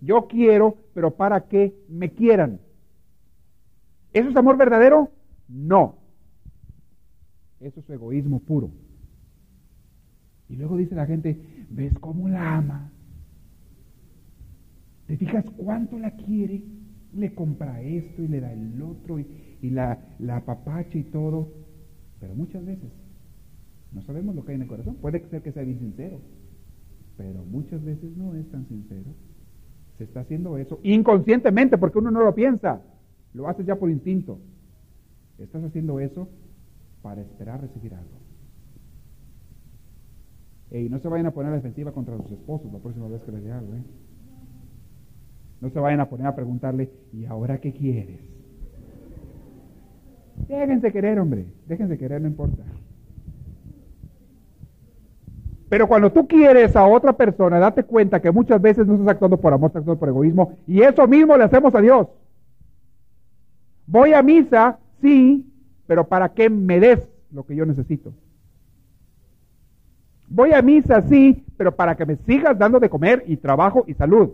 [0.00, 2.60] Yo quiero, pero para que me quieran.
[4.12, 5.10] ¿Eso es amor verdadero?
[5.48, 5.96] No.
[7.58, 8.70] Eso es egoísmo puro.
[10.48, 12.92] Y luego dice la gente, ¿ves cómo la ama?
[15.08, 16.62] ¿Te fijas cuánto la quiere?
[17.14, 19.18] Le compra esto y le da el otro
[19.70, 21.48] la, la apapacha y todo.
[22.20, 22.90] Pero muchas veces
[23.92, 24.96] no sabemos lo que hay en el corazón.
[24.96, 26.20] Puede ser que sea bien sincero,
[27.16, 29.10] pero muchas veces no es tan sincero.
[29.98, 32.82] Se está haciendo eso inconscientemente porque uno no lo piensa.
[33.32, 34.38] Lo haces ya por instinto.
[35.38, 36.28] Estás haciendo eso
[37.02, 38.18] para esperar recibir algo.
[40.70, 43.22] Y no se vayan a poner a la defensiva contra sus esposos la próxima vez
[43.22, 43.74] que les dé algo.
[43.74, 43.82] ¿eh?
[45.60, 48.20] No se vayan a poner a preguntarle, ¿y ahora qué quieres?
[50.48, 51.46] Déjense querer, hombre.
[51.66, 52.62] Déjense querer, no importa.
[55.68, 59.36] Pero cuando tú quieres a otra persona, date cuenta que muchas veces no estás actuando
[59.38, 60.52] por amor, estás actuando por egoísmo.
[60.66, 62.06] Y eso mismo le hacemos a Dios.
[63.86, 65.44] Voy a misa, sí,
[65.86, 68.12] pero para que me des lo que yo necesito.
[70.28, 73.94] Voy a misa, sí, pero para que me sigas dando de comer y trabajo y
[73.94, 74.30] salud.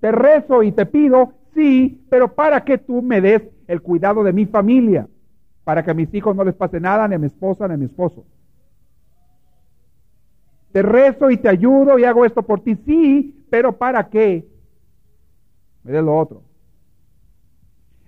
[0.00, 4.32] Te rezo y te pido, sí, pero para que tú me des el cuidado de
[4.32, 5.08] mi familia,
[5.62, 7.76] para que a mis hijos no les pase nada, ni a mi esposa, ni a
[7.76, 8.24] mi esposo.
[10.72, 14.48] Te rezo y te ayudo y hago esto por ti, sí, pero ¿para qué?
[15.84, 16.42] Me des lo otro.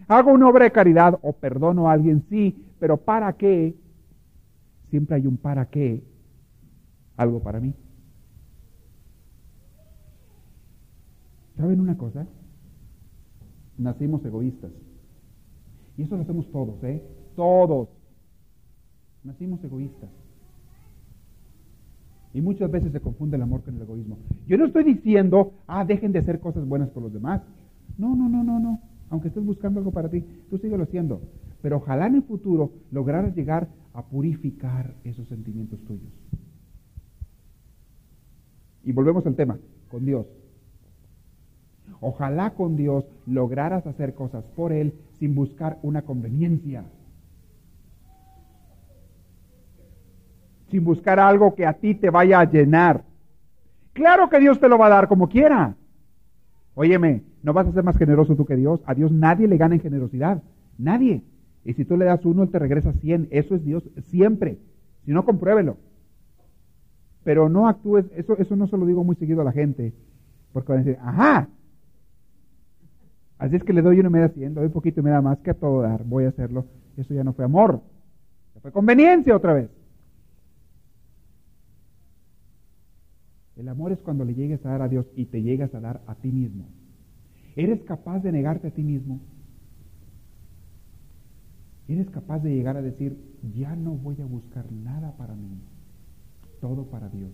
[0.08, 3.76] Hago una obra de caridad o perdono a alguien, sí, pero ¿para qué?
[4.90, 6.02] Siempre hay un para qué,
[7.16, 7.72] algo para mí.
[11.56, 12.26] ¿Saben una cosa?
[13.78, 14.72] Nacimos egoístas.
[15.96, 17.02] Y eso lo hacemos todos, ¿eh?
[17.36, 17.88] Todos.
[19.24, 20.10] Nacimos egoístas.
[22.34, 24.16] Y muchas veces se confunde el amor con el egoísmo.
[24.46, 27.42] Yo no estoy diciendo, ah, dejen de hacer cosas buenas por los demás.
[27.98, 28.80] No, no, no, no, no.
[29.10, 31.20] Aunque estés buscando algo para ti, tú síguelo haciendo.
[31.60, 36.10] Pero ojalá en el futuro lograras llegar a purificar esos sentimientos tuyos.
[38.84, 39.58] Y volvemos al tema,
[39.90, 40.26] con Dios.
[42.00, 46.82] Ojalá con Dios lograras hacer cosas por Él sin buscar una conveniencia.
[50.68, 53.04] sin buscar algo que a ti te vaya a llenar.
[53.92, 55.76] Claro que Dios te lo va a dar como quiera.
[56.74, 58.80] Óyeme, no vas a ser más generoso tú que Dios.
[58.86, 60.42] A Dios nadie le gana en generosidad.
[60.78, 61.22] Nadie.
[61.64, 63.28] Y si tú le das uno, Él te regresa cien.
[63.30, 64.58] Eso es Dios siempre.
[65.04, 65.76] Si no, compruébelo.
[67.22, 69.92] Pero no actúes, eso, eso no se lo digo muy seguido a la gente.
[70.52, 71.48] Porque van a decir, ajá.
[73.42, 75.20] Así es que le doy uno y me da cien, doy poquito y me da
[75.20, 76.04] más que a todo dar.
[76.04, 76.64] Voy a hacerlo.
[76.96, 77.82] Eso ya no fue amor.
[78.60, 79.68] Fue conveniencia otra vez.
[83.56, 86.02] El amor es cuando le llegues a dar a Dios y te llegas a dar
[86.06, 86.66] a ti mismo.
[87.56, 89.18] ¿Eres capaz de negarte a ti mismo?
[91.88, 93.18] ¿Eres capaz de llegar a decir,
[93.56, 95.58] ya no voy a buscar nada para mí,
[96.60, 97.32] todo para Dios?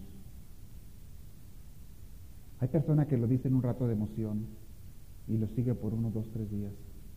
[2.61, 4.47] Hay personas que lo dicen un rato de emoción
[5.29, 6.73] y lo sigue por uno, dos, tres días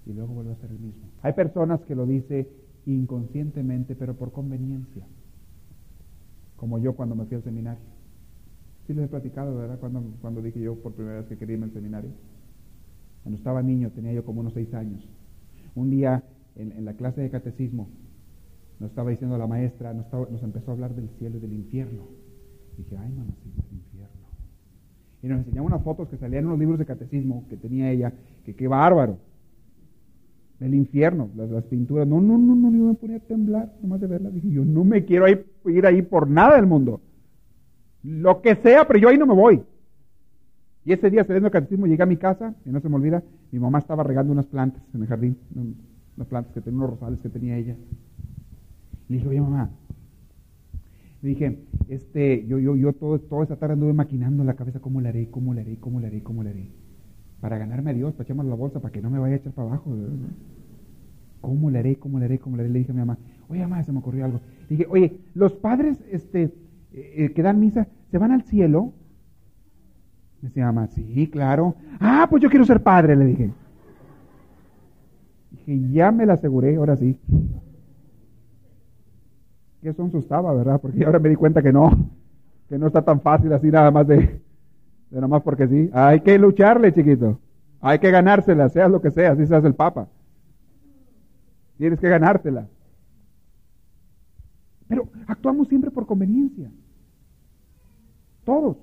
[0.05, 1.03] y luego vuelve a ser el mismo.
[1.22, 2.47] Hay personas que lo dicen
[2.86, 5.05] inconscientemente, pero por conveniencia,
[6.55, 7.84] como yo cuando me fui al seminario.
[8.88, 9.80] Sí les he platicado, ¿verdad?
[9.80, 12.09] Cuando, cuando dije yo por primera vez que quería irme al seminario.
[13.24, 15.07] Cuando estaba niño, tenía yo como unos seis años.
[15.76, 16.24] Un día
[16.55, 17.88] en, la clase de catecismo
[18.80, 22.03] nos estaba diciendo la maestra, nos, nos, empezó a hablar del cielo y del infierno.
[22.78, 23.71] dije, ay, infierno.
[25.24, 28.14] Y nos enseñaba unas fotos que salían en unos libros de catecismo que tenía ella,
[28.44, 29.18] que qué bárbaro.
[30.60, 32.08] Del infierno, las, pinturas.
[32.08, 34.34] No, no, no, no, yo me ponía a temblar nomás de verlas.
[34.34, 37.02] Dije, yo no me quiero ir, ir ahí por nada del mundo.
[38.04, 39.64] Lo que sea, pero yo ahí no me voy.
[40.84, 43.24] Y ese día saliendo del catecismo llegué a mi casa y no se me olvida,
[43.52, 45.38] mi mamá estaba regando unas plantas en el jardín,
[46.16, 47.76] unas plantas que tenía, unos rosales que tenía ella.
[49.08, 49.70] Le dije, oye mamá,
[51.22, 54.80] le dije, este, yo, yo, yo todo, toda esta tarde anduve maquinando en la cabeza
[54.80, 56.72] cómo le haré, cómo le haré, cómo le haré, cómo le haré.
[57.40, 59.54] Para ganarme a Dios, para echarme la bolsa, para que no me vaya a echar
[59.54, 59.96] para abajo.
[61.42, 62.72] ¿Cómo le haré, cómo le haré, cómo le haré?
[62.72, 63.18] Le dije a mi mamá,
[63.50, 64.42] oye mamá, se me ocurrió algo.
[64.70, 66.54] Le dije, oye, los padres, este,
[66.94, 68.94] eh, que dan misa, ¿se van al cielo?
[70.42, 71.76] Me decía mamá, sí, claro.
[72.00, 73.52] Ah, pues yo quiero ser padre, le dije.
[75.52, 77.20] Dije, ya me la aseguré, ahora sí.
[79.82, 80.80] Que eso asustaba, ¿verdad?
[80.80, 81.90] Porque ahora me di cuenta que no,
[82.70, 84.42] que no está tan fácil así nada más de, de
[85.12, 85.90] nada más porque sí.
[85.94, 87.40] Hay que lucharle, chiquito.
[87.82, 90.08] Hay que ganársela, seas lo que seas, si seas el Papa.
[91.78, 92.68] Tienes que ganártela.
[94.88, 96.70] Pero actuamos siempre por conveniencia.
[98.46, 98.78] Todos.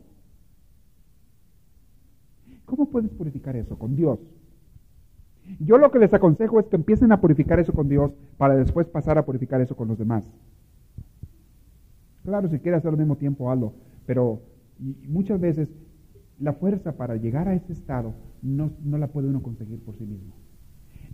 [2.65, 3.79] ¿Cómo puedes purificar eso?
[3.79, 4.19] Con Dios.
[5.61, 8.87] Yo lo que les aconsejo es que empiecen a purificar eso con Dios para después
[8.89, 10.25] pasar a purificar eso con los demás.
[12.29, 13.73] Claro, si quieres hacer al mismo tiempo, hazlo.
[14.05, 14.43] Pero
[14.79, 15.71] muchas veces
[16.39, 18.13] la fuerza para llegar a ese estado
[18.43, 20.35] no, no la puede uno conseguir por sí mismo.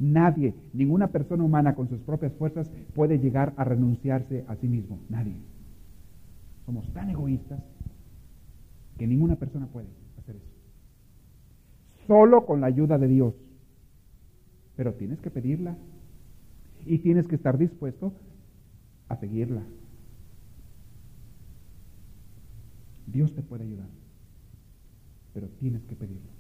[0.00, 4.98] Nadie, ninguna persona humana con sus propias fuerzas puede llegar a renunciarse a sí mismo.
[5.08, 5.36] Nadie.
[6.66, 7.62] Somos tan egoístas
[8.98, 9.86] que ninguna persona puede
[10.18, 10.50] hacer eso.
[12.08, 13.34] Solo con la ayuda de Dios.
[14.74, 15.76] Pero tienes que pedirla.
[16.84, 18.12] Y tienes que estar dispuesto
[19.08, 19.62] a seguirla.
[23.07, 23.88] Dios te puede ayudar.
[25.32, 26.30] Pero tienes que pedirlo.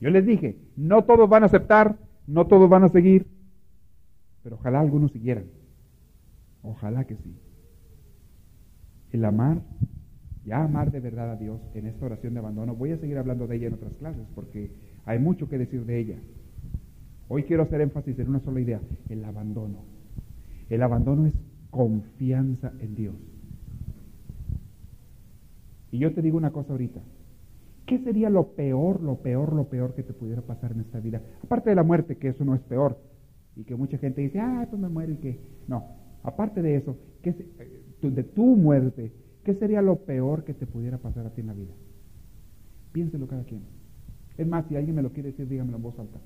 [0.00, 1.96] Yo les dije, no todos van a aceptar,
[2.26, 3.26] no todos van a seguir,
[4.42, 5.44] pero ojalá algunos siguieran.
[6.62, 7.36] Ojalá que sí.
[9.12, 9.62] El amar,
[10.44, 13.46] ya amar de verdad a Dios en esta oración de abandono, voy a seguir hablando
[13.46, 14.70] de ella en otras clases porque
[15.04, 16.18] hay mucho que decir de ella.
[17.28, 19.84] Hoy quiero hacer énfasis en una sola idea, el abandono.
[20.68, 21.34] El abandono es
[21.70, 23.14] confianza en Dios.
[25.92, 27.00] Y yo te digo una cosa ahorita,
[27.86, 31.20] ¿Qué sería lo peor, lo peor, lo peor que te pudiera pasar en esta vida?
[31.42, 32.98] Aparte de la muerte, que eso no es peor.
[33.56, 35.40] Y que mucha gente dice, ah, pues me muero y que...
[35.68, 35.84] No,
[36.22, 39.12] aparte de eso, ¿qué, eh, de tu muerte,
[39.44, 41.74] ¿qué sería lo peor que te pudiera pasar a ti en la vida?
[42.92, 43.62] Piénselo cada quien.
[44.38, 46.18] Es más, si alguien me lo quiere decir, dígamelo en voz alta.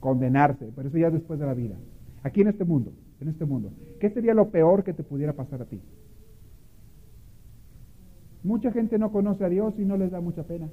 [0.00, 1.76] Condenarse, pero eso ya después de la vida.
[2.22, 3.70] Aquí en este mundo, en este mundo.
[4.00, 5.80] ¿Qué sería lo peor que te pudiera pasar a ti?
[8.46, 10.68] Mucha gente no conoce a Dios y no les da mucha pena.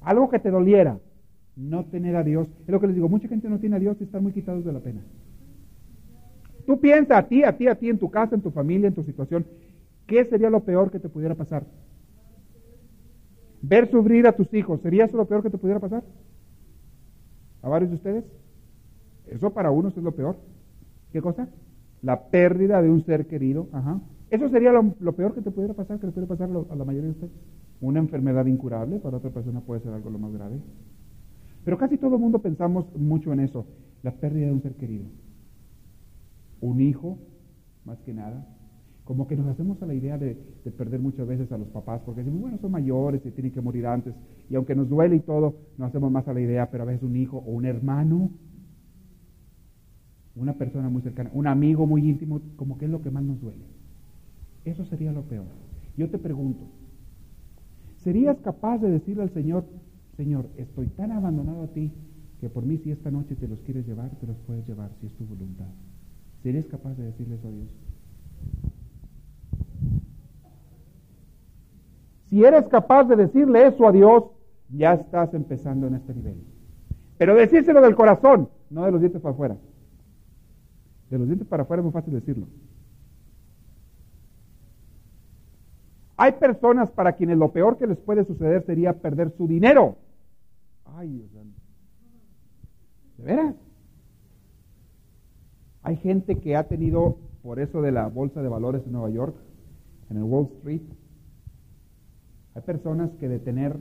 [0.00, 0.98] Algo que te doliera,
[1.54, 2.48] no tener a Dios.
[2.62, 4.64] Es lo que les digo, mucha gente no tiene a Dios y están muy quitados
[4.64, 5.02] de la pena.
[6.66, 8.94] Tú piensa a ti, a ti, a ti, en tu casa, en tu familia, en
[8.94, 9.44] tu situación,
[10.06, 11.64] ¿qué sería lo peor que te pudiera pasar?
[13.60, 16.04] Ver sufrir a tus hijos, ¿sería eso lo peor que te pudiera pasar?
[17.60, 18.24] ¿A varios de ustedes?
[19.26, 20.36] Eso para unos es lo peor.
[21.12, 21.48] ¿Qué cosa?
[22.00, 23.68] La pérdida de un ser querido.
[23.72, 24.00] Ajá.
[24.30, 27.06] Eso sería lo, peor que te pudiera pasar, que le puede pasar a la mayoría
[27.06, 27.32] de ustedes.
[27.80, 30.60] Una enfermedad incurable, para otra persona puede ser algo lo más grave.
[31.64, 33.66] Pero casi todo el mundo pensamos mucho en eso,
[34.02, 35.06] la pérdida de un ser querido.
[36.60, 37.18] Un hijo,
[37.84, 38.46] más que nada.
[39.04, 42.02] Como que nos hacemos a la idea de, de perder muchas veces a los papás,
[42.04, 44.14] porque decimos, bueno, son mayores y tienen que morir antes.
[44.50, 47.02] Y aunque nos duele y todo, nos hacemos más a la idea, pero a veces
[47.02, 48.30] un hijo o un hermano,
[50.36, 53.40] una persona muy cercana, un amigo muy íntimo, como que es lo que más nos
[53.40, 53.77] duele.
[54.68, 55.46] Eso sería lo peor.
[55.96, 56.66] Yo te pregunto,
[57.96, 59.64] ¿serías capaz de decirle al Señor,
[60.16, 61.90] Señor, estoy tan abandonado a ti
[62.38, 65.06] que por mí si esta noche te los quieres llevar, te los puedes llevar si
[65.06, 65.68] es tu voluntad?
[66.42, 67.68] ¿Serías capaz de decirle eso a Dios?
[72.26, 74.24] Si eres capaz de decirle eso a Dios,
[74.68, 76.42] ya estás empezando en este nivel.
[77.16, 79.56] Pero decírselo del corazón, no de los dientes para afuera.
[81.08, 82.46] De los dientes para afuera es muy fácil decirlo.
[86.20, 89.96] Hay personas para quienes lo peor que les puede suceder sería perder su dinero.
[90.84, 91.54] Ay, Dios mío.
[93.18, 93.54] ¿De veras?
[95.82, 99.36] Hay gente que ha tenido, por eso de la bolsa de valores en Nueva York,
[100.10, 100.82] en el Wall Street,
[102.56, 103.76] hay personas que de tener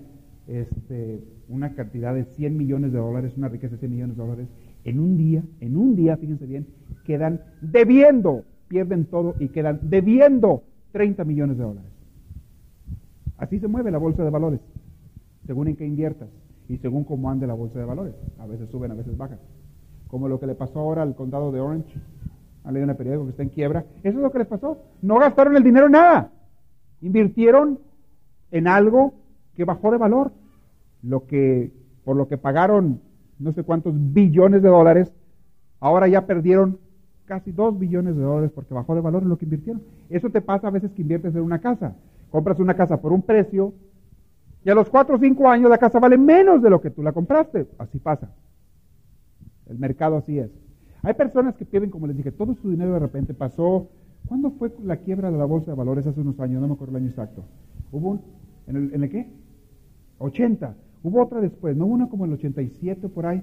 [0.45, 4.47] este, una cantidad de 100 millones de dólares, una riqueza de 100 millones de dólares,
[4.83, 6.67] en un día, en un día, fíjense bien,
[7.03, 10.61] quedan debiendo, pierden todo y quedan debiendo
[10.91, 11.97] 30 millones de dólares.
[13.38, 14.59] Así se mueve la bolsa de valores,
[15.45, 16.29] según en qué inviertas
[16.67, 18.15] y según cómo ande la bolsa de valores.
[18.39, 19.39] A veces suben, a veces bajan.
[20.07, 21.93] Como lo que le pasó ahora al condado de Orange.
[22.63, 23.85] Han leído en el periódico que está en quiebra.
[24.03, 24.77] Eso es lo que les pasó.
[25.01, 26.31] No gastaron el dinero en nada.
[27.01, 27.79] Invirtieron
[28.51, 29.13] en algo
[29.55, 30.31] que bajó de valor.
[31.01, 31.71] Lo que,
[32.03, 32.99] por lo que pagaron
[33.39, 35.13] no sé cuántos billones de dólares,
[35.79, 36.79] ahora ya perdieron
[37.25, 39.83] casi dos billones de dólares porque bajó de valor lo que invirtieron.
[40.09, 41.95] Eso te pasa a veces que inviertes en una casa.
[42.30, 43.73] Compras una casa por un precio
[44.63, 47.01] y a los cuatro o cinco años la casa vale menos de lo que tú
[47.01, 47.67] la compraste.
[47.78, 48.30] Así pasa.
[49.67, 50.51] El mercado así es.
[51.03, 53.88] Hay personas que pierden, como les dije, todo su dinero de repente pasó.
[54.28, 56.05] ¿Cuándo fue la quiebra de la bolsa de valores?
[56.05, 57.45] Hace unos años, no me acuerdo el año exacto.
[57.91, 58.21] ¿Hubo un,
[58.67, 59.32] en, el, ¿En el qué?
[60.17, 60.75] 80.
[61.03, 63.41] Hubo otra después, ¿no una como en el 87 por ahí?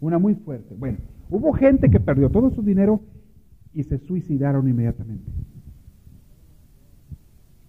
[0.00, 0.74] Una muy fuerte.
[0.74, 0.98] Bueno,
[1.30, 3.00] hubo gente que perdió todo su dinero
[3.72, 5.30] y se suicidaron inmediatamente.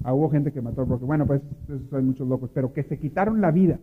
[0.03, 1.41] Ah, hubo gente que mató porque, bueno, pues
[1.89, 3.79] son muchos locos, pero que se quitaron la vida.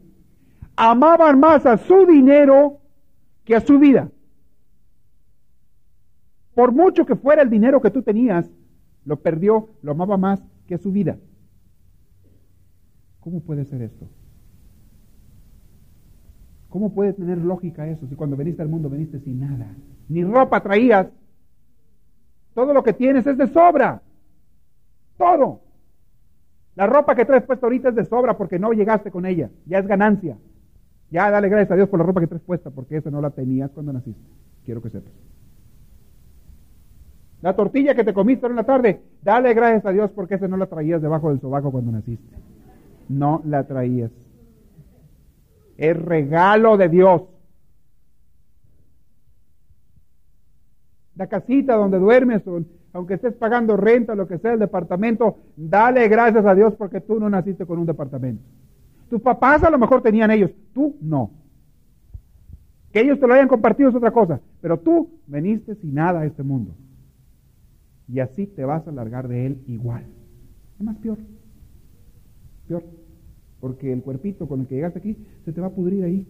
[0.76, 2.78] Amaban más a su dinero
[3.44, 4.10] que a su vida.
[6.54, 8.50] Por mucho que fuera el dinero que tú tenías,
[9.04, 11.18] lo perdió, lo amaba más que a su vida.
[13.20, 14.08] ¿Cómo puede ser esto?
[16.68, 19.74] ¿Cómo puede tener lógica eso si cuando veniste al mundo veniste sin nada?
[20.08, 21.08] Ni ropa traías.
[22.54, 24.02] Todo lo que tienes es de sobra.
[25.18, 25.60] Todo.
[26.76, 29.50] La ropa que traes puesta ahorita es de sobra porque no llegaste con ella.
[29.64, 30.36] Ya es ganancia.
[31.10, 33.30] Ya dale gracias a Dios por la ropa que traes puesta porque esa no la
[33.30, 34.20] tenías cuando naciste.
[34.64, 35.12] Quiero que sepas.
[37.40, 40.56] La tortilla que te comiste en la tarde, dale gracias a Dios porque esa no
[40.56, 42.36] la traías debajo del sobaco cuando naciste.
[43.08, 44.10] No la traías.
[45.78, 47.22] Es regalo de Dios.
[51.14, 52.42] La casita donde duermes,
[52.96, 57.20] aunque estés pagando renta, lo que sea, el departamento, dale gracias a Dios porque tú
[57.20, 58.42] no naciste con un departamento.
[59.10, 61.30] Tus papás a lo mejor tenían ellos, tú no.
[62.92, 66.26] Que ellos te lo hayan compartido es otra cosa, pero tú veniste sin nada a
[66.26, 66.74] este mundo.
[68.08, 70.04] Y así te vas a largar de él igual.
[70.78, 71.18] Es más peor.
[72.66, 72.82] Peor.
[73.60, 76.26] Porque el cuerpito con el que llegaste aquí se te va a pudrir ahí.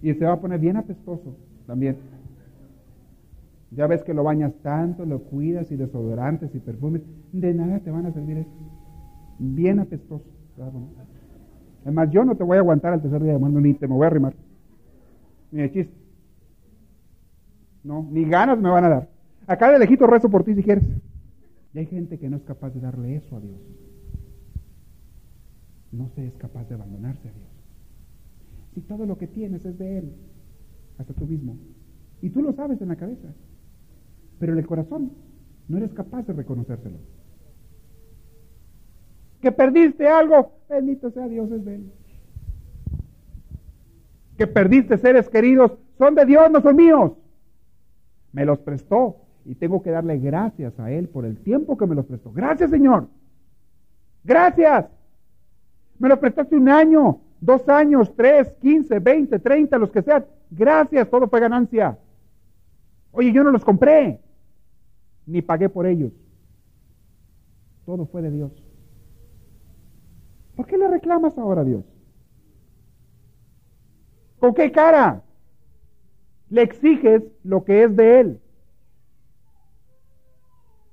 [0.00, 1.96] Y se va a poner bien apestoso también.
[3.74, 7.02] Ya ves que lo bañas tanto, lo cuidas y desodorantes y perfumes.
[7.32, 8.50] De nada te van a servir eso.
[9.38, 10.24] Bien apestoso.
[11.82, 13.94] Además, yo no te voy a aguantar al tercer día de mundo, ni te me
[13.94, 14.34] voy a arrimar.
[15.50, 15.94] Ni de chiste.
[17.82, 19.08] No, ni ganas me van a dar.
[19.46, 20.84] Acá de lejito rezo por ti si quieres.
[21.74, 23.60] Y hay gente que no es capaz de darle eso a Dios.
[25.92, 27.48] No se es capaz de abandonarse a Dios.
[28.74, 30.12] Si todo lo que tienes es de Él,
[30.98, 31.56] hasta tú mismo.
[32.22, 33.28] Y tú lo sabes en la cabeza.
[34.44, 35.10] Pero en el corazón
[35.68, 36.98] no eres capaz de reconocérselo.
[39.40, 41.80] Que perdiste algo, bendito sea Dios, es de.
[44.36, 47.12] Que perdiste seres queridos, son de Dios, no son míos.
[48.32, 49.16] Me los prestó
[49.46, 52.30] y tengo que darle gracias a Él por el tiempo que me los prestó.
[52.30, 53.08] Gracias, Señor.
[54.24, 54.88] Gracias.
[55.98, 60.26] Me los prestaste un año, dos años, tres, quince, veinte, treinta, los que sean.
[60.50, 61.96] Gracias, todo fue ganancia.
[63.10, 64.20] Oye, yo no los compré,
[65.26, 66.12] ni pagué por ellos.
[67.86, 68.52] Todo fue de Dios.
[70.56, 71.84] ¿Por qué le reclamas ahora a Dios?
[74.38, 75.22] ¿Con qué cara?
[76.50, 78.40] Le exiges lo que es de Él.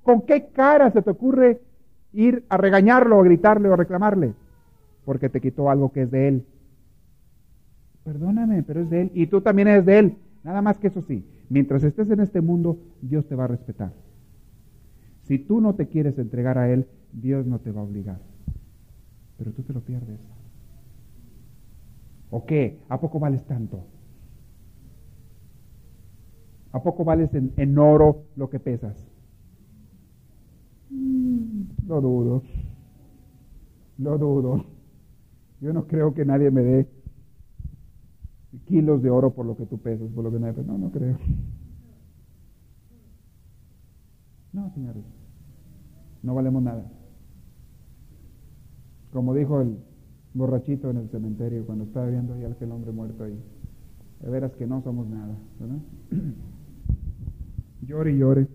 [0.03, 1.61] ¿Con qué cara se te ocurre
[2.13, 4.33] ir a regañarlo, a gritarle o reclamarle?
[5.05, 6.45] Porque te quitó algo que es de Él.
[8.03, 9.11] Perdóname, pero es de Él.
[9.13, 10.17] Y tú también eres de Él.
[10.43, 13.93] Nada más que eso sí, mientras estés en este mundo, Dios te va a respetar.
[15.23, 18.19] Si tú no te quieres entregar a Él, Dios no te va a obligar.
[19.37, 20.19] Pero tú te lo pierdes.
[22.29, 22.79] ¿O qué?
[22.89, 23.83] ¿A poco vales tanto?
[26.71, 28.95] ¿A poco vales en, oro lo que pesas?
[30.89, 32.43] Mm, lo dudo.
[33.97, 34.65] Lo dudo.
[35.59, 36.87] Yo no creo que nadie me dé
[38.65, 41.17] kilos de oro por lo que tú pesas, por lo que nadie No, no creo.
[44.53, 45.03] No, señores.
[46.23, 46.85] No valemos nada.
[49.11, 49.77] Como dijo el
[50.33, 53.37] borrachito en el cementerio cuando estaba viendo ahí aquel hombre muerto ahí.
[54.21, 55.79] De veras que no somos nada, ¿verdad?
[57.81, 58.47] llore y llore.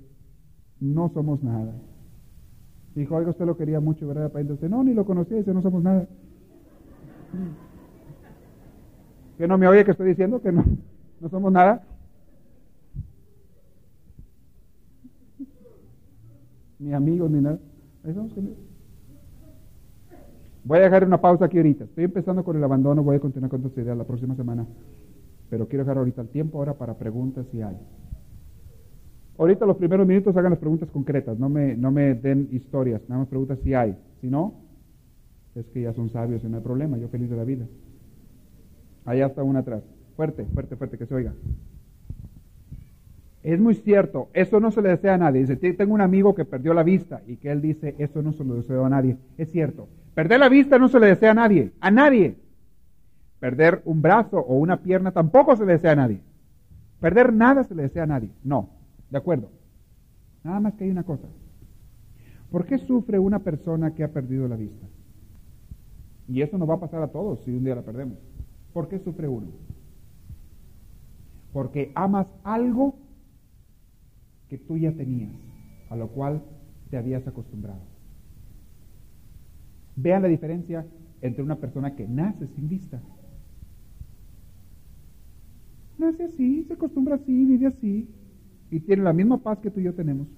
[0.80, 1.72] No somos nada.
[2.94, 4.32] Dijo, oiga, usted lo quería mucho, ¿verdad?
[4.36, 6.06] Entonces, no, ni lo conocía, dice, no somos nada.
[9.36, 10.64] ¿Que no me oye que estoy diciendo que no,
[11.20, 11.82] no somos nada?
[16.78, 17.58] Ni amigos, ni nada.
[20.64, 21.84] Voy a dejar una pausa aquí ahorita.
[21.84, 24.66] Estoy empezando con el abandono, voy a continuar con esta idea la próxima semana.
[25.48, 27.76] Pero quiero dejar ahorita el tiempo ahora para preguntas si hay.
[29.38, 33.20] Ahorita los primeros minutos hagan las preguntas concretas, no me, no me den historias, nada
[33.20, 33.96] más preguntas si hay.
[34.20, 34.54] Si no,
[35.54, 37.66] es que ya son sabios y no hay problema, yo feliz de la vida.
[39.04, 39.82] Allá está una atrás.
[40.16, 41.34] Fuerte, fuerte, fuerte, que se oiga.
[43.46, 45.46] Es muy cierto, eso no se le desea a nadie.
[45.46, 48.42] Dice, tengo un amigo que perdió la vista y que él dice, eso no se
[48.42, 49.18] lo deseo a nadie.
[49.38, 49.86] Es cierto,
[50.16, 52.34] perder la vista no se le desea a nadie, a nadie.
[53.38, 56.22] Perder un brazo o una pierna tampoco se le desea a nadie.
[56.98, 58.68] Perder nada se le desea a nadie, no.
[59.10, 59.48] ¿De acuerdo?
[60.42, 61.28] Nada más que hay una cosa.
[62.50, 64.88] ¿Por qué sufre una persona que ha perdido la vista?
[66.26, 68.18] Y eso nos va a pasar a todos si un día la perdemos.
[68.72, 69.46] ¿Por qué sufre uno?
[71.52, 73.05] Porque amas algo
[74.48, 75.32] que tú ya tenías,
[75.90, 76.42] a lo cual
[76.90, 77.80] te habías acostumbrado.
[79.96, 80.86] Vean la diferencia
[81.22, 83.00] entre una persona que nace sin vista.
[85.98, 88.08] Nace así, se acostumbra así, vive así,
[88.70, 90.28] y tiene la misma paz que tú y yo tenemos.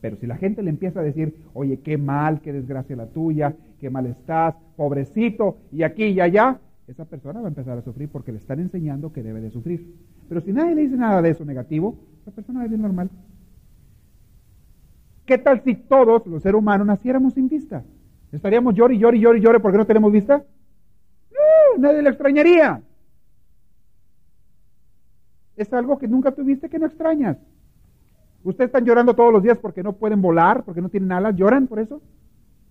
[0.00, 3.54] Pero si la gente le empieza a decir, oye, qué mal, qué desgracia la tuya,
[3.78, 8.08] qué mal estás, pobrecito, y aquí y allá, esa persona va a empezar a sufrir
[8.08, 9.94] porque le están enseñando que debe de sufrir.
[10.28, 11.96] Pero si nadie le dice nada de eso negativo,
[12.30, 13.10] la persona a vivir normal.
[15.26, 17.84] ¿Qué tal si todos los seres humanos naciéramos sin vista?
[18.32, 20.44] ¿Estaríamos llori, llori, llori, llori porque no tenemos vista?
[21.30, 22.82] No, nadie le extrañaría.
[25.56, 27.36] Es algo que nunca tuviste que no extrañas.
[28.44, 31.36] ¿Ustedes están llorando todos los días porque no pueden volar, porque no tienen alas?
[31.36, 32.00] ¿Lloran por eso?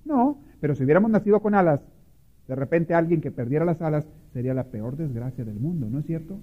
[0.06, 1.82] No, pero si hubiéramos nacido con alas,
[2.48, 6.06] de repente alguien que perdiera las alas sería la peor desgracia del mundo, ¿no es
[6.06, 6.40] cierto?